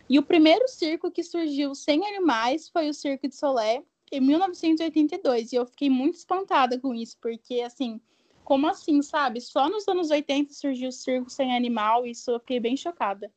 [0.09, 5.51] E o primeiro circo que surgiu sem animais foi o Circo de Solé, em 1982.
[5.51, 7.99] E eu fiquei muito espantada com isso, porque, assim,
[8.43, 9.41] como assim, sabe?
[9.41, 13.31] Só nos anos 80 surgiu o circo sem animal, e isso eu fiquei bem chocada.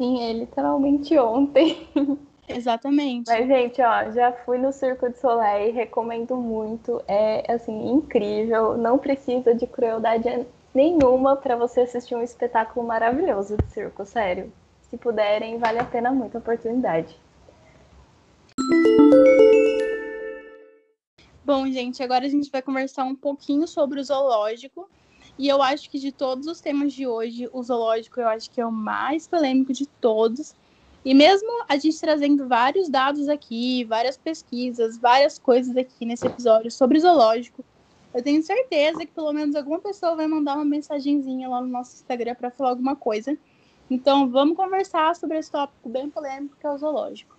[0.00, 1.86] Sim, é literalmente ontem.
[2.48, 3.28] Exatamente.
[3.28, 7.02] Mas, gente, ó, já fui no Circo de Soleil, recomendo muito.
[7.06, 8.78] É, assim, incrível.
[8.78, 14.50] Não precisa de crueldade nenhuma para você assistir um espetáculo maravilhoso de circo, sério.
[14.88, 17.14] Se puderem, vale a pena muito a oportunidade.
[21.44, 24.88] Bom, gente, agora a gente vai conversar um pouquinho sobre o zoológico.
[25.40, 28.60] E eu acho que de todos os temas de hoje, o zoológico eu acho que
[28.60, 30.54] é o mais polêmico de todos.
[31.02, 36.70] E mesmo a gente trazendo vários dados aqui, várias pesquisas, várias coisas aqui nesse episódio
[36.70, 37.64] sobre zoológico,
[38.12, 41.94] eu tenho certeza que pelo menos alguma pessoa vai mandar uma mensagenzinha lá no nosso
[41.94, 43.34] Instagram para falar alguma coisa.
[43.90, 47.34] Então, vamos conversar sobre esse tópico bem polêmico que é o zoológico.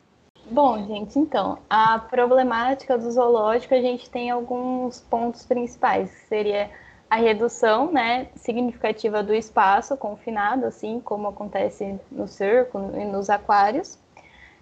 [0.50, 6.10] Bom, gente, então, a problemática do zoológico, a gente tem alguns pontos principais.
[6.28, 6.68] Seria
[7.12, 14.00] a redução né, significativa do espaço confinado, assim como acontece no circo e nos aquários,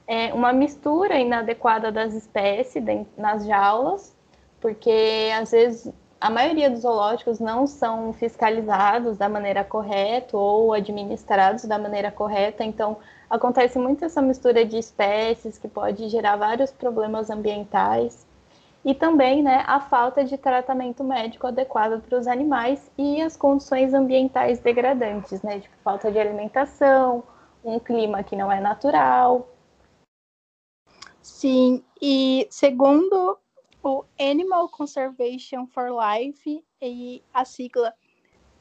[0.08, 2.84] é uma mistura inadequada das espécies
[3.16, 4.18] nas jaulas,
[4.60, 11.66] porque às vezes a maioria dos zoológicos não são fiscalizados da maneira correta ou administrados
[11.66, 12.98] da maneira correta, então
[13.30, 18.28] acontece muito essa mistura de espécies que pode gerar vários problemas ambientais
[18.84, 23.94] e também né, a falta de tratamento médico adequado para os animais e as condições
[23.94, 27.24] ambientais degradantes, né, tipo falta de alimentação,
[27.64, 29.48] um clima que não é natural.
[31.22, 33.38] Sim, e segundo
[33.84, 37.94] o Animal Conservation for Life e a sigla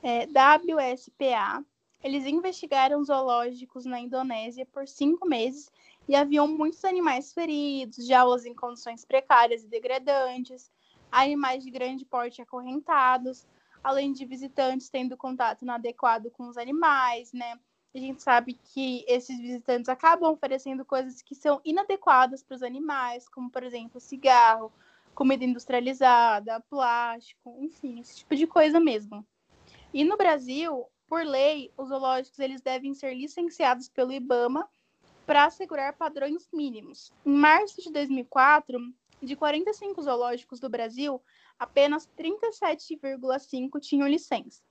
[0.02, 1.64] é, WSPA,
[2.02, 5.70] eles investigaram zoológicos na Indonésia por cinco meses
[6.08, 10.72] e haviam muitos animais feridos, jaulas em condições precárias e degradantes,
[11.12, 13.46] animais de grande porte acorrentados,
[13.84, 17.58] além de visitantes tendo contato inadequado com os animais, né?
[17.94, 23.28] A gente sabe que esses visitantes acabam oferecendo coisas que são inadequadas para os animais,
[23.28, 24.72] como, por exemplo, cigarro,
[25.14, 29.26] comida industrializada, plástico, enfim, esse tipo de coisa mesmo.
[29.92, 34.68] E no Brasil, por lei, os zoológicos eles devem ser licenciados pelo IBAMA
[35.28, 37.12] para assegurar padrões mínimos.
[37.22, 38.78] Em março de 2004,
[39.22, 41.20] de 45 zoológicos do Brasil,
[41.58, 44.62] apenas 37,5 tinham licença.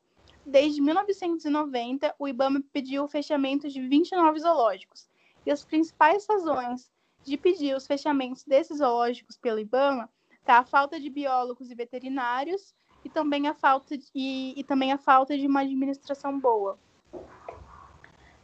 [0.43, 5.07] Desde 1990, o IBAMA pediu o fechamento de 29 zoológicos.
[5.45, 6.91] E as principais razões
[7.23, 10.09] de pedir os fechamentos desses zoológicos pelo IBAMA
[10.43, 12.73] tá a falta de biólogos e veterinários
[13.05, 16.79] e também a falta de, e, e também a falta de uma administração boa.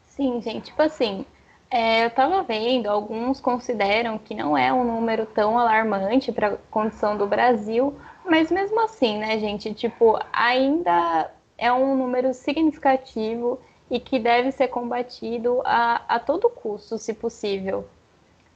[0.05, 1.25] Sim, gente, tipo assim,
[1.73, 6.57] é, eu estava vendo, alguns consideram que não é um número tão alarmante para a
[6.69, 13.59] condição do Brasil, mas mesmo assim, né, gente, tipo, ainda é um número significativo
[13.89, 17.87] e que deve ser combatido a, a todo custo, se possível.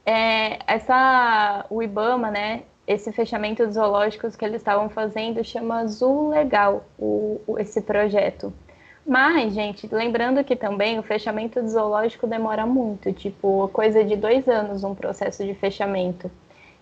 [0.06, 6.30] É, essa, o IBAMA, né, esse fechamento dos zoológicos que eles estavam fazendo chama Zoo
[6.30, 8.52] Legal, o, esse projeto.
[9.08, 14.46] Mas, gente, lembrando que também o fechamento do zoológico demora muito, tipo, coisa de dois
[14.46, 16.30] anos um processo de fechamento.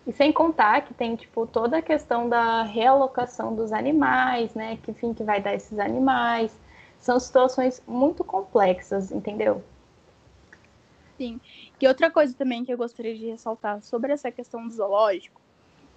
[0.04, 4.76] E sem contar que tem, tipo, toda a questão da realocação dos animais, né?
[4.82, 6.52] Que fim que vai dar esses animais.
[6.98, 9.62] São situações muito complexas, entendeu?
[11.16, 11.40] Sim.
[11.80, 15.40] E outra coisa também que eu gostaria de ressaltar sobre essa questão do zoológico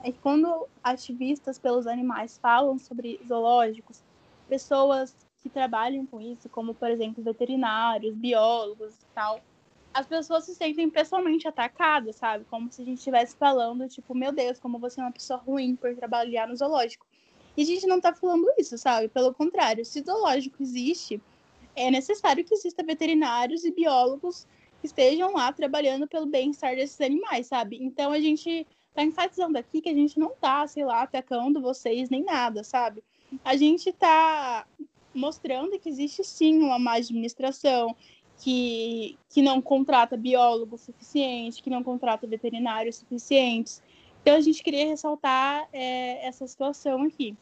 [0.04, 4.04] é que quando ativistas pelos animais falam sobre zoológicos,
[4.48, 9.42] pessoas que trabalham com isso, como, por exemplo, veterinários, biólogos e tal,
[9.94, 12.46] as pessoas se sentem pessoalmente atacadas, sabe?
[12.46, 15.76] Como se a gente estivesse falando, tipo, meu Deus, como você é uma pessoa ruim
[15.76, 17.06] por trabalhar no zoológico.
[17.58, 19.08] E a gente não tá falando isso, sabe?
[19.08, 21.22] Pelo contrário, se zoológico existe,
[21.76, 24.46] é necessário que exista veterinários e biólogos
[24.80, 27.78] que estejam lá trabalhando pelo bem-estar desses animais, sabe?
[27.82, 32.10] Então a gente tá enfatizando aqui que a gente não tá, sei lá, atacando vocês
[32.10, 33.04] nem nada, sabe?
[33.44, 34.66] A gente tá
[35.20, 37.96] mostrando que existe sim uma má administração,
[38.40, 43.84] que, que não contrata biólogo suficiente, que não contrata veterinários suficientes.
[44.22, 47.36] Então a gente queria ressaltar é, essa situação aqui.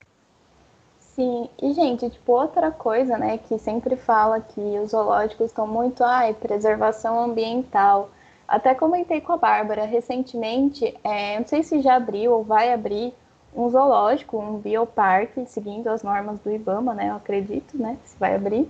[1.00, 6.04] Sim, e gente, tipo, outra coisa, né, que sempre fala que os zoológicos estão muito,
[6.04, 8.12] ai, preservação ambiental.
[8.48, 13.14] Até comentei com a Bárbara recentemente, é, não sei se já abriu ou vai abrir
[13.58, 18.36] um zoológico, um bioparque, seguindo as normas do IBAMA, né, eu acredito, né, se vai
[18.36, 18.70] abrir,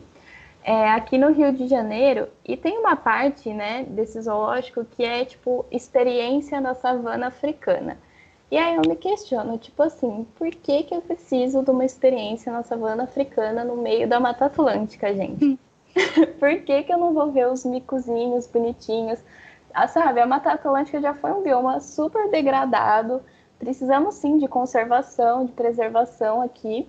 [0.63, 5.25] é, aqui no Rio de Janeiro, e tem uma parte, né, desse zoológico que é,
[5.25, 7.97] tipo, experiência na savana africana.
[8.49, 12.49] E aí eu me questiono, tipo assim, por que, que eu preciso de uma experiência
[12.49, 15.43] na savana africana no meio da Mata Atlântica, gente?
[15.43, 15.57] Hum.
[16.39, 19.19] por que, que eu não vou ver os micozinhos bonitinhos?
[19.73, 23.21] Ah, sabe, a Mata Atlântica já foi um bioma super degradado.
[23.59, 26.87] Precisamos sim de conservação, de preservação aqui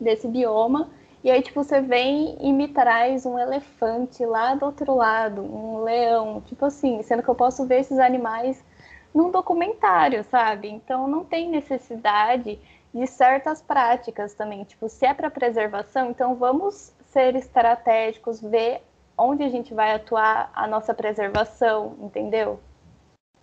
[0.00, 0.90] desse bioma.
[1.22, 5.82] E aí, tipo, você vem e me traz um elefante lá do outro lado, um
[5.82, 8.62] leão, tipo assim, sendo que eu posso ver esses animais
[9.12, 10.68] num documentário, sabe?
[10.68, 12.60] Então não tem necessidade
[12.94, 14.64] de certas práticas também.
[14.64, 18.82] Tipo, se é para preservação, então vamos ser estratégicos, ver
[19.16, 22.60] onde a gente vai atuar a nossa preservação, entendeu?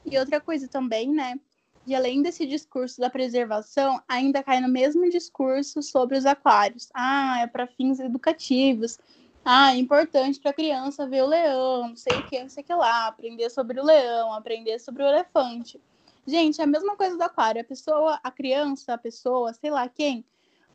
[0.05, 1.37] E outra coisa também, né?
[1.85, 6.89] E além desse discurso da preservação, ainda cai no mesmo discurso sobre os aquários.
[6.93, 8.97] Ah, é para fins educativos.
[9.43, 12.63] Ah, é importante para a criança ver o leão, não sei o que, não sei
[12.63, 15.79] o que lá, aprender sobre o leão, aprender sobre o elefante.
[16.25, 17.61] Gente, é a mesma coisa do aquário.
[17.61, 20.25] A pessoa, a criança, a pessoa, sei lá quem,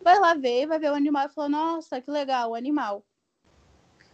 [0.00, 3.04] vai lá ver, vai ver o animal e fala: Nossa, que legal, o animal.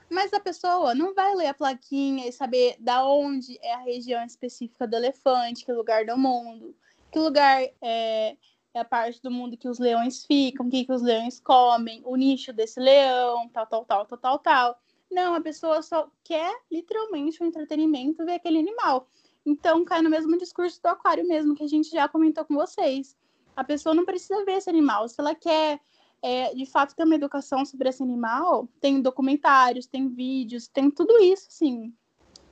[0.09, 4.25] Mas a pessoa não vai ler a plaquinha e saber da onde é a região
[4.25, 6.75] específica do elefante, que lugar do mundo,
[7.11, 8.37] que lugar é,
[8.75, 12.03] é a parte do mundo que os leões ficam, o que, que os leões comem,
[12.05, 14.81] o nicho desse leão, tal, tal, tal, tal, tal, tal.
[15.11, 19.09] Não, a pessoa só quer literalmente o um entretenimento ver aquele animal.
[19.45, 23.17] Então cai no mesmo discurso do aquário mesmo, que a gente já comentou com vocês.
[23.55, 25.09] A pessoa não precisa ver esse animal.
[25.09, 25.81] Se ela quer,
[26.21, 31.17] é, de fato, ter uma educação sobre esse animal, tem documentários, tem vídeos, tem tudo
[31.23, 31.95] isso, sim.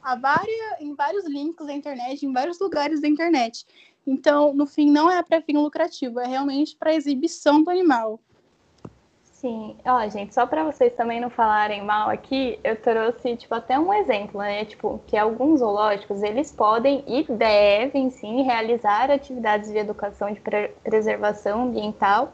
[0.00, 3.66] Há várias, em vários links da internet, em vários lugares da internet.
[4.06, 8.20] Então, no fim, não é para fim lucrativo, é realmente para exibição do animal.
[9.44, 13.78] Sim, ó, gente, só para vocês também não falarem mal aqui, eu trouxe, tipo, até
[13.78, 14.64] um exemplo, né?
[14.64, 20.68] Tipo, que alguns zoológicos, eles podem e devem, sim, realizar atividades de educação de pre
[20.82, 22.32] preservação ambiental.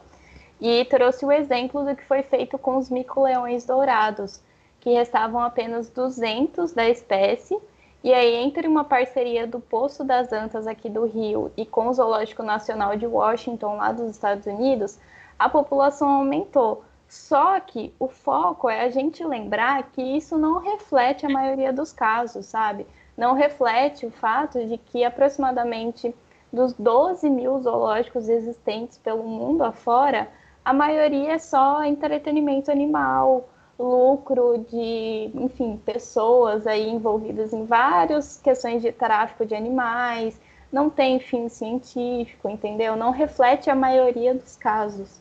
[0.61, 4.41] E trouxe o exemplo do que foi feito com os mico-leões dourados,
[4.79, 7.59] que restavam apenas 200 da espécie,
[8.03, 11.93] e aí, entre uma parceria do Poço das Antas aqui do Rio e com o
[11.93, 14.99] Zoológico Nacional de Washington, lá dos Estados Unidos,
[15.37, 16.83] a população aumentou.
[17.07, 21.91] Só que o foco é a gente lembrar que isso não reflete a maioria dos
[21.93, 22.87] casos, sabe?
[23.15, 26.15] Não reflete o fato de que aproximadamente
[26.51, 30.27] dos 12 mil zoológicos existentes pelo mundo afora,
[30.65, 33.47] a maioria é só entretenimento animal,
[33.81, 40.39] lucro de, enfim, pessoas aí envolvidas em várias questões de tráfico de animais,
[40.71, 42.95] não tem fim científico, entendeu?
[42.95, 45.19] Não reflete a maioria dos casos.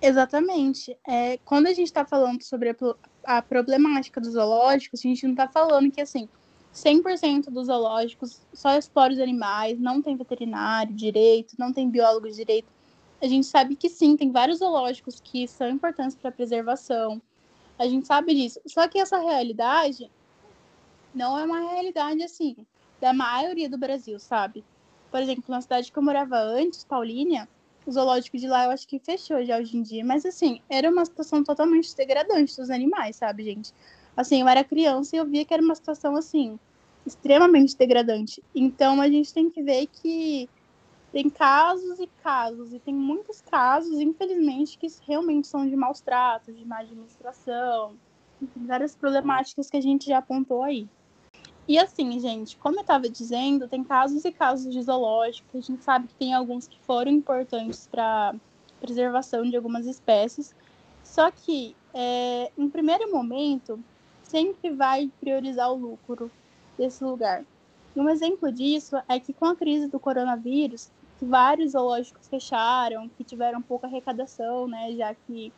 [0.00, 0.96] Exatamente.
[1.06, 2.76] É, quando a gente está falando sobre a,
[3.24, 6.28] a, problemática dos zoológicos, a gente não está falando que, assim,
[6.74, 12.66] 100% dos zoológicos só exploram os animais, não tem veterinário direito, não tem biólogo direito
[13.22, 17.22] a gente sabe que sim, tem vários zoológicos que são importantes para a preservação.
[17.78, 18.60] A gente sabe disso.
[18.66, 20.10] Só que essa realidade
[21.14, 22.56] não é uma realidade assim
[23.00, 24.64] da maioria do Brasil, sabe?
[25.08, 27.48] Por exemplo, na cidade que eu morava antes, Paulínia,
[27.86, 30.90] o zoológico de lá eu acho que fechou já hoje em dia, mas assim, era
[30.90, 33.72] uma situação totalmente degradante dos animais, sabe, gente?
[34.16, 36.58] Assim, eu era criança e eu via que era uma situação assim
[37.06, 38.42] extremamente degradante.
[38.54, 40.48] Então a gente tem que ver que
[41.12, 46.56] tem casos e casos, e tem muitos casos, infelizmente, que realmente são de maus tratos,
[46.56, 47.94] de má administração,
[48.56, 50.88] várias problemáticas que a gente já apontou aí.
[51.68, 55.84] E assim, gente, como eu estava dizendo, tem casos e casos de zoológico, a gente
[55.84, 58.34] sabe que tem alguns que foram importantes para
[58.80, 60.54] preservação de algumas espécies,
[61.04, 63.78] Só que, é, em primeiro momento,
[64.22, 66.30] sempre vai priorizar o lucro
[66.78, 67.44] desse lugar.
[67.94, 70.90] E um exemplo disso é que com a crise do coronavírus,
[71.26, 75.52] vários zoológicos fecharam, que tiveram pouca arrecadação, né, já que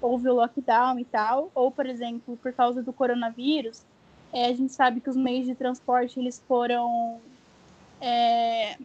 [0.00, 3.82] houve o lockdown e tal, ou, por exemplo, por causa do coronavírus,
[4.32, 7.20] é, a gente sabe que os meios de transporte, eles foram...
[8.00, 8.78] É...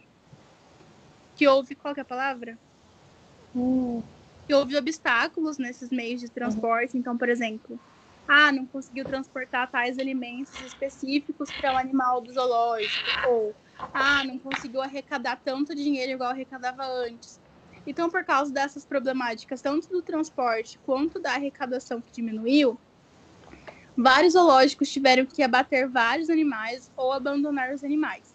[1.36, 2.58] Que houve, qual que é a palavra?
[3.54, 4.02] Hum.
[4.46, 7.00] Que houve obstáculos nesses meios de transporte, uhum.
[7.00, 7.78] então, por exemplo,
[8.26, 13.54] ah, não conseguiu transportar tais alimentos específicos para o animal do zoológico, ou
[13.92, 17.40] ah, não conseguiu arrecadar tanto dinheiro igual arrecadava antes.
[17.86, 22.80] Então, por causa dessas problemáticas, tanto do transporte quanto da arrecadação que diminuiu,
[23.96, 28.34] vários zoológicos tiveram que abater vários animais ou abandonar os animais.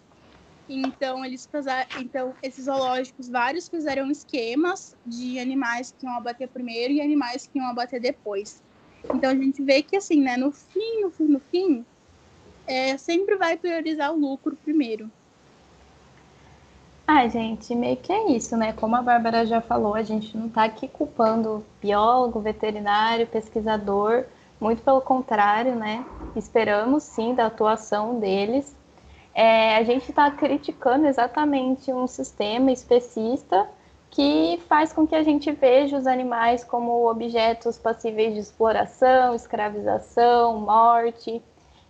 [0.68, 6.94] Então, eles fizeram, então esses zoológicos, vários fizeram esquemas de animais que iam abater primeiro
[6.94, 8.62] e animais que iam abater depois.
[9.12, 11.86] Então a gente vê que assim, né, no fim, no fim, no fim,
[12.66, 15.12] é, sempre vai priorizar o lucro primeiro.
[17.14, 18.72] Ah, gente, meio que é isso, né?
[18.72, 24.24] Como a Bárbara já falou, a gente não está aqui culpando biólogo, veterinário, pesquisador,
[24.58, 26.06] muito pelo contrário, né?
[26.34, 28.74] Esperamos sim da atuação deles.
[29.34, 33.68] É, a gente está criticando exatamente um sistema especista
[34.10, 40.60] que faz com que a gente veja os animais como objetos passíveis de exploração, escravização,
[40.60, 41.42] morte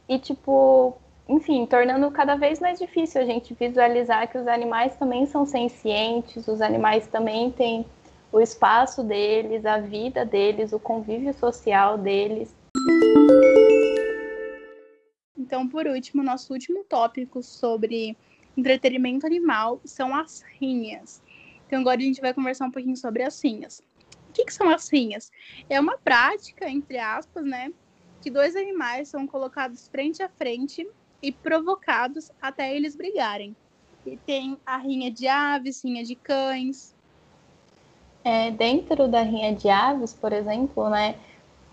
[0.09, 0.97] e tipo,
[1.29, 6.47] enfim, tornando cada vez mais difícil a gente visualizar que os animais também são sencientes,
[6.49, 7.87] os animais também têm
[8.31, 12.55] o espaço deles, a vida deles, o convívio social deles.
[15.39, 18.17] Então, por último, nosso último tópico sobre
[18.57, 21.23] entretenimento animal são as rinhas.
[21.67, 23.83] Então agora a gente vai conversar um pouquinho sobre as rinhas.
[24.29, 25.31] O que, que são as rinhas?
[25.69, 27.73] É uma prática, entre aspas, né?
[28.21, 30.87] Que dois animais são colocados frente a frente
[31.23, 33.55] e provocados até eles brigarem.
[34.05, 36.95] E tem a rinha de aves, rinha de cães.
[38.25, 41.17] É, dentro da rinha de aves, por exemplo, né,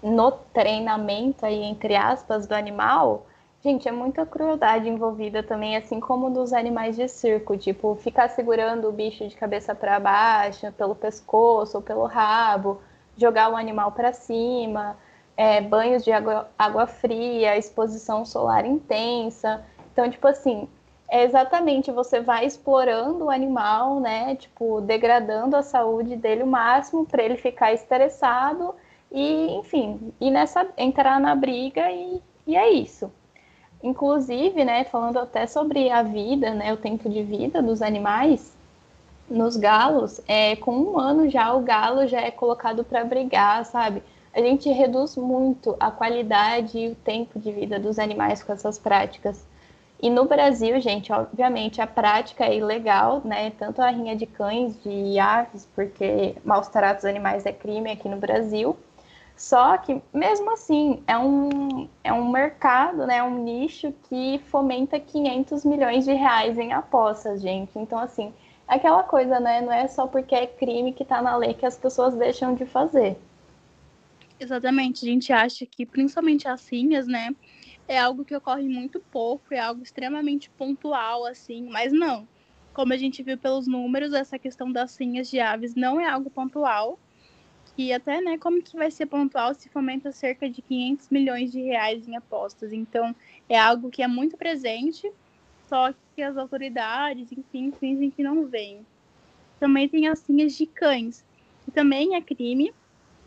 [0.01, 3.25] no treinamento aí entre aspas do animal,
[3.61, 8.87] Gente, é muita crueldade envolvida também, assim como dos animais de circo, tipo, ficar segurando
[8.87, 12.81] o bicho de cabeça para baixo, pelo pescoço ou pelo rabo,
[13.17, 14.95] jogar o animal para cima,
[15.39, 19.63] é, banhos de água, água fria, exposição solar intensa.
[19.93, 20.67] Então, tipo assim,
[21.09, 24.35] é exatamente você vai explorando o animal, né?
[24.35, 28.75] Tipo, degradando a saúde dele o máximo para ele ficar estressado
[29.09, 33.09] e, enfim, e nessa entrar na briga e, e é isso.
[33.81, 38.57] Inclusive, né, falando até sobre a vida, né, o tempo de vida dos animais,
[39.29, 44.03] nos galos, é, com um ano já o galo já é colocado para brigar, sabe?
[44.33, 48.77] A gente reduz muito a qualidade e o tempo de vida dos animais com essas
[48.77, 49.45] práticas.
[50.01, 53.51] E no Brasil, gente, obviamente a prática é ilegal, né?
[53.51, 58.17] Tanto a rinha de cães, de aves, porque maus tratos animais é crime aqui no
[58.17, 58.77] Brasil,
[59.39, 65.63] só que, mesmo assim, é um, é um mercado, né, um nicho que fomenta 500
[65.63, 67.79] milhões de reais em apostas, gente.
[67.79, 68.33] Então, assim,
[68.67, 71.77] aquela coisa, né, não é só porque é crime que está na lei que as
[71.77, 73.17] pessoas deixam de fazer.
[74.39, 77.35] Exatamente, a gente acha que, principalmente as rinhas, né,
[77.87, 82.27] é algo que ocorre muito pouco, é algo extremamente pontual, assim, mas não.
[82.73, 86.29] Como a gente viu pelos números, essa questão das rinhas de aves não é algo
[86.29, 86.97] pontual,
[87.77, 91.61] e até, né, como que vai ser pontual se fomenta cerca de 500 milhões de
[91.61, 92.71] reais em apostas.
[92.71, 93.15] Então,
[93.47, 95.09] é algo que é muito presente,
[95.67, 98.85] só que as autoridades, enfim, fingem que não veem.
[99.59, 101.25] Também tem as linhas de cães,
[101.63, 102.73] que também é crime,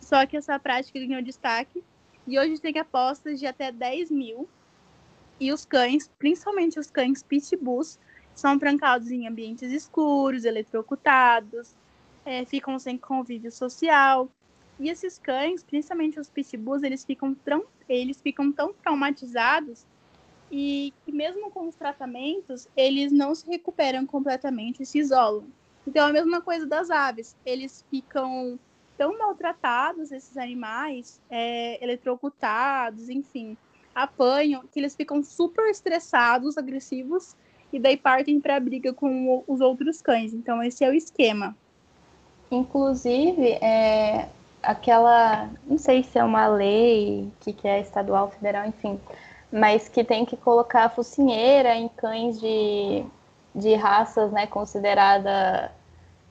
[0.03, 1.83] só que essa prática ganhou destaque.
[2.27, 4.49] E hoje tem apostas de até 10 mil.
[5.41, 7.99] E os cães, principalmente os cães pitbulls,
[8.35, 11.75] são trancados em ambientes escuros, eletrocutados,
[12.25, 14.29] é, ficam sem convívio social.
[14.79, 19.87] E esses cães, principalmente os pitbulls, eles ficam tão, eles ficam tão traumatizados
[20.51, 25.47] e que mesmo com os tratamentos, eles não se recuperam completamente e se isolam.
[25.87, 27.37] Então, é a mesma coisa das aves.
[27.45, 28.59] Eles ficam
[29.03, 33.57] tão maltratados, esses animais, é, eletrocutados, enfim,
[33.93, 37.35] apanham, que eles ficam super estressados, agressivos,
[37.73, 40.33] e daí partem para a briga com os outros cães.
[40.33, 41.57] Então, esse é o esquema.
[42.49, 44.29] Inclusive, é,
[44.63, 49.01] aquela, não sei se é uma lei que, que é estadual, federal, enfim,
[49.51, 53.05] mas que tem que colocar focinheira em cães de,
[53.53, 55.73] de raças, né, considerada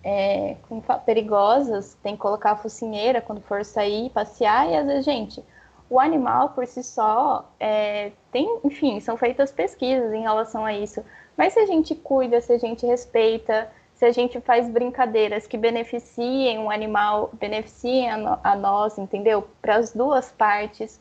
[0.03, 0.57] é,
[1.05, 5.43] perigosas, tem que colocar a focinheira quando for sair, passear, e às vezes, gente,
[5.89, 11.03] o animal por si só é, tem, enfim, são feitas pesquisas em relação a isso.
[11.35, 15.57] Mas se a gente cuida, se a gente respeita, se a gente faz brincadeiras que
[15.57, 19.47] beneficiem o animal, beneficiem a, no, a nós, entendeu?
[19.61, 20.99] Para as duas partes,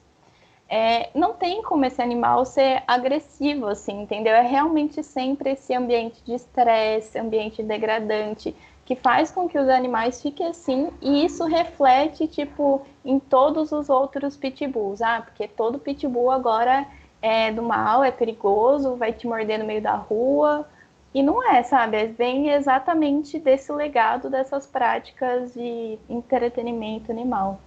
[0.68, 4.34] é, não tem como esse animal ser agressivo, assim, entendeu?
[4.34, 8.54] É realmente sempre esse ambiente de estresse, ambiente degradante,
[8.90, 13.88] que faz com que os animais fiquem assim, e isso reflete, tipo, em todos os
[13.88, 16.84] outros pitbulls, ah, porque todo pitbull agora
[17.22, 20.68] é do mal, é perigoso, vai te morder no meio da rua,
[21.14, 22.04] e não é, sabe?
[22.08, 27.60] Vem exatamente desse legado dessas práticas de entretenimento animal.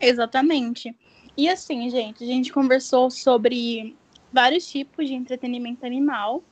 [0.00, 0.96] Exatamente.
[1.36, 3.94] E assim, gente, a gente conversou sobre
[4.32, 6.42] vários tipos de entretenimento animal.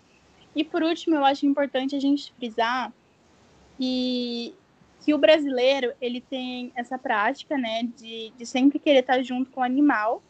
[0.55, 2.93] E por último, eu acho importante a gente frisar
[3.79, 4.55] que,
[5.15, 9.65] o brasileiro ele tem essa prática, né, de, de sempre querer estar junto com o
[9.65, 10.23] animal.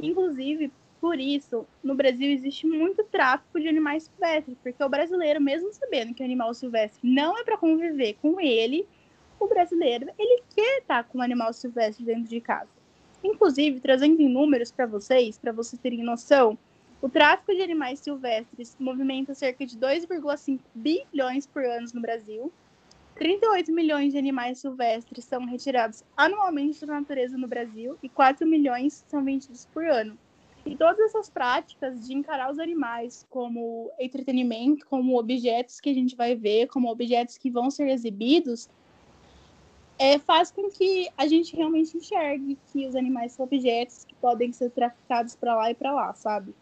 [0.00, 5.72] Inclusive, por isso, no Brasil existe muito tráfico de animais silvestres, porque o brasileiro, mesmo
[5.72, 8.84] sabendo que o animal silvestre não é para conviver com ele,
[9.38, 12.68] o brasileiro ele quer estar com o animal silvestre dentro de casa.
[13.22, 16.58] Inclusive, trazendo em números para vocês, para vocês terem noção,
[17.00, 22.52] o tráfico de animais silvestres movimenta cerca de 2,5 bilhões por ano no Brasil.
[23.16, 29.04] 38 milhões de animais silvestres são retirados anualmente da natureza no Brasil e 4 milhões
[29.08, 30.18] são vendidos por ano.
[30.66, 36.16] E todas essas práticas de encarar os animais como entretenimento, como objetos que a gente
[36.16, 38.68] vai ver, como objetos que vão ser exibidos,
[39.98, 44.52] é, faz com que a gente realmente enxergue que os animais são objetos que podem
[44.52, 46.54] ser traficados para lá e para lá, sabe?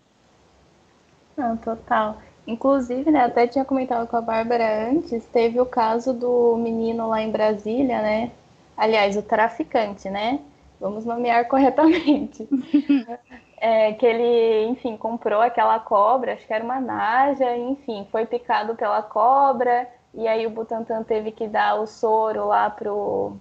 [1.36, 2.22] Não, total.
[2.46, 7.22] Inclusive, né, até tinha comentado com a Bárbara antes, teve o caso do menino lá
[7.22, 8.30] em Brasília, né?
[8.76, 10.40] Aliás, o traficante, né?
[10.78, 12.46] Vamos nomear corretamente.
[13.56, 18.74] é, que ele, enfim, comprou aquela cobra, acho que era uma naja, enfim, foi picado
[18.74, 23.36] pela cobra, e aí o Butantan teve que dar o soro lá pro,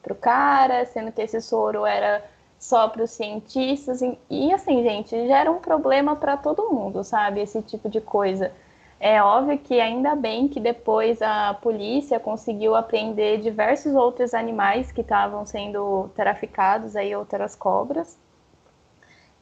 [0.00, 2.22] pro cara, sendo que esse soro era
[2.64, 4.00] só para os cientistas.
[4.30, 7.40] E, assim, gente, gera um problema para todo mundo, sabe?
[7.42, 8.52] Esse tipo de coisa.
[8.98, 15.02] É óbvio que ainda bem que depois a polícia conseguiu apreender diversos outros animais que
[15.02, 18.18] estavam sendo traficados aí, outras cobras.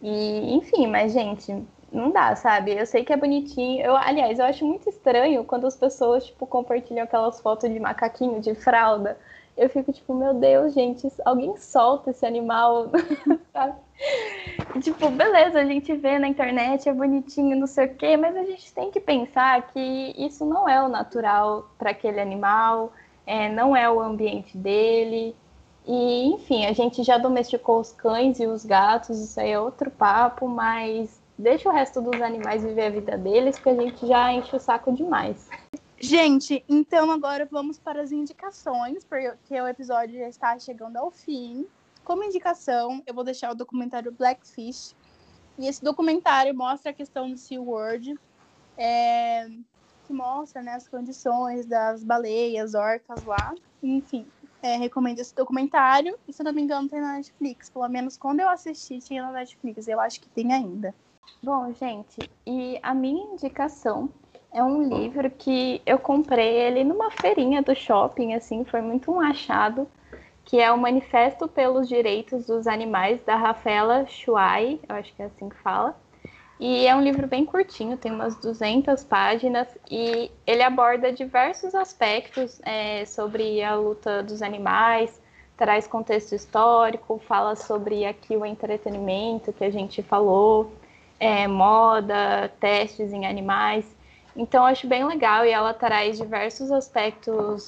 [0.00, 2.72] E, enfim, mas, gente, não dá, sabe?
[2.72, 3.84] Eu sei que é bonitinho.
[3.84, 8.40] Eu, aliás, eu acho muito estranho quando as pessoas, tipo, compartilham aquelas fotos de macaquinho
[8.40, 9.16] de fralda.
[9.56, 12.90] Eu fico tipo, meu Deus, gente, alguém solta esse animal,
[13.52, 13.74] sabe?
[14.80, 18.44] tipo, beleza, a gente vê na internet, é bonitinho, não sei o quê, mas a
[18.44, 22.92] gente tem que pensar que isso não é o natural para aquele animal,
[23.26, 25.36] é, não é o ambiente dele.
[25.86, 29.90] E, enfim, a gente já domesticou os cães e os gatos, isso aí é outro
[29.90, 34.32] papo, mas deixa o resto dos animais viver a vida deles, porque a gente já
[34.32, 35.48] enche o saco demais.
[36.04, 41.64] Gente, então agora vamos para as indicações, porque o episódio já está chegando ao fim.
[42.02, 44.96] Como indicação, eu vou deixar o documentário Blackfish.
[45.56, 48.18] E esse documentário mostra a questão do SeaWorld,
[48.76, 49.48] é,
[50.04, 53.54] que mostra né, as condições das baleias, orcas lá.
[53.80, 54.26] Enfim,
[54.60, 56.18] é, recomendo esse documentário.
[56.26, 57.70] E se eu não me engano, tem na Netflix.
[57.70, 59.86] Pelo menos quando eu assisti, tinha na Netflix.
[59.86, 60.92] Eu acho que tem ainda.
[61.40, 64.10] Bom, gente, e a minha indicação
[64.52, 69.20] é um livro que eu comprei ele numa feirinha do shopping, assim, foi muito um
[69.20, 69.88] achado,
[70.44, 75.26] que é o Manifesto pelos Direitos dos Animais, da Rafaela Shuai, eu acho que é
[75.26, 75.96] assim que fala.
[76.60, 82.60] E é um livro bem curtinho, tem umas 200 páginas, e ele aborda diversos aspectos
[82.64, 85.20] é, sobre a luta dos animais,
[85.56, 90.72] traz contexto histórico, fala sobre aqui o entretenimento que a gente falou,
[91.18, 94.01] é, moda, testes em animais.
[94.36, 97.66] Então, acho bem legal e ela traz diversos aspectos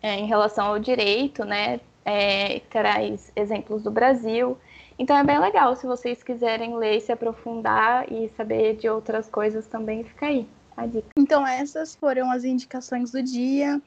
[0.00, 1.80] é, em relação ao direito, né?
[2.04, 4.56] É, traz exemplos do Brasil.
[4.98, 5.74] Então, é bem legal.
[5.74, 10.86] Se vocês quiserem ler, se aprofundar e saber de outras coisas também, fica aí a
[10.86, 11.08] dica.
[11.16, 13.80] Então, essas foram as indicações do dia.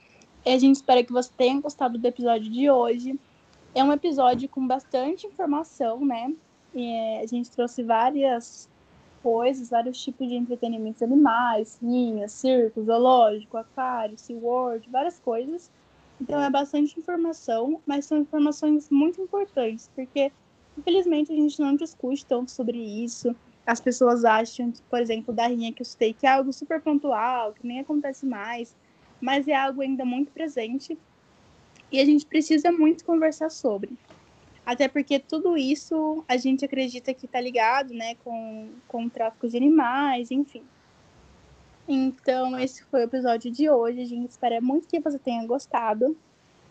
[0.46, 3.20] A gente espera que você tenha gostado do episódio de hoje.
[3.74, 6.32] É um episódio com bastante informação, né?
[6.74, 8.70] E, é, a gente trouxe várias
[9.26, 15.72] coisas, vários tipos de entretenimentos animais, linhas, circo, zoológico, aquário, SeaWorld, várias coisas.
[16.22, 20.32] Então é bastante informação, mas são informações muito importantes, porque
[20.78, 23.36] infelizmente a gente não discute tanto sobre isso.
[23.66, 27.54] As pessoas acham, por exemplo, da rinha que eu citei, que é algo super pontual,
[27.54, 28.76] que nem acontece mais.
[29.20, 30.96] mas é algo ainda muito presente
[31.92, 33.90] e a gente precisa muito conversar sobre.
[34.66, 39.48] Até porque tudo isso a gente acredita que está ligado né, com, com o tráfico
[39.48, 40.64] de animais, enfim.
[41.88, 44.02] Então, esse foi o episódio de hoje.
[44.02, 46.18] A gente espera muito que você tenha gostado.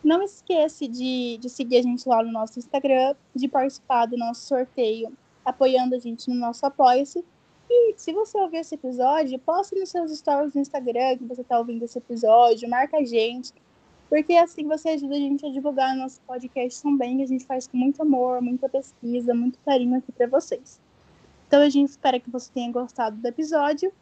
[0.03, 4.47] Não esqueça de, de seguir a gente lá no nosso Instagram, de participar do nosso
[4.47, 5.13] sorteio,
[5.45, 7.25] apoiando a gente no nosso Apoia-se.
[7.71, 11.59] E se você ouvir esse episódio, poste nos seus stories no Instagram que você está
[11.59, 13.53] ouvindo esse episódio, marca a gente,
[14.15, 17.67] porque assim você ajuda a gente a divulgar nosso podcast também, que a gente faz
[17.67, 20.81] com muito amor, muita pesquisa, muito carinho aqui para vocês.
[21.49, 23.93] Então a gente espera que você tenha gostado do episódio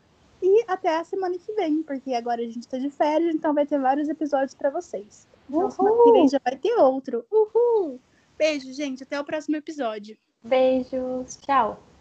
[0.42, 3.64] e até a semana que vem, porque agora a gente está de férias, então vai
[3.64, 5.26] ter vários episódios para vocês.
[5.48, 7.24] Então, semana que vem já vai ter outro.
[7.32, 7.98] Uhul!
[8.36, 9.04] Beijo, gente.
[9.04, 10.18] Até o próximo episódio.
[10.44, 11.38] Beijos.
[11.40, 11.91] Tchau.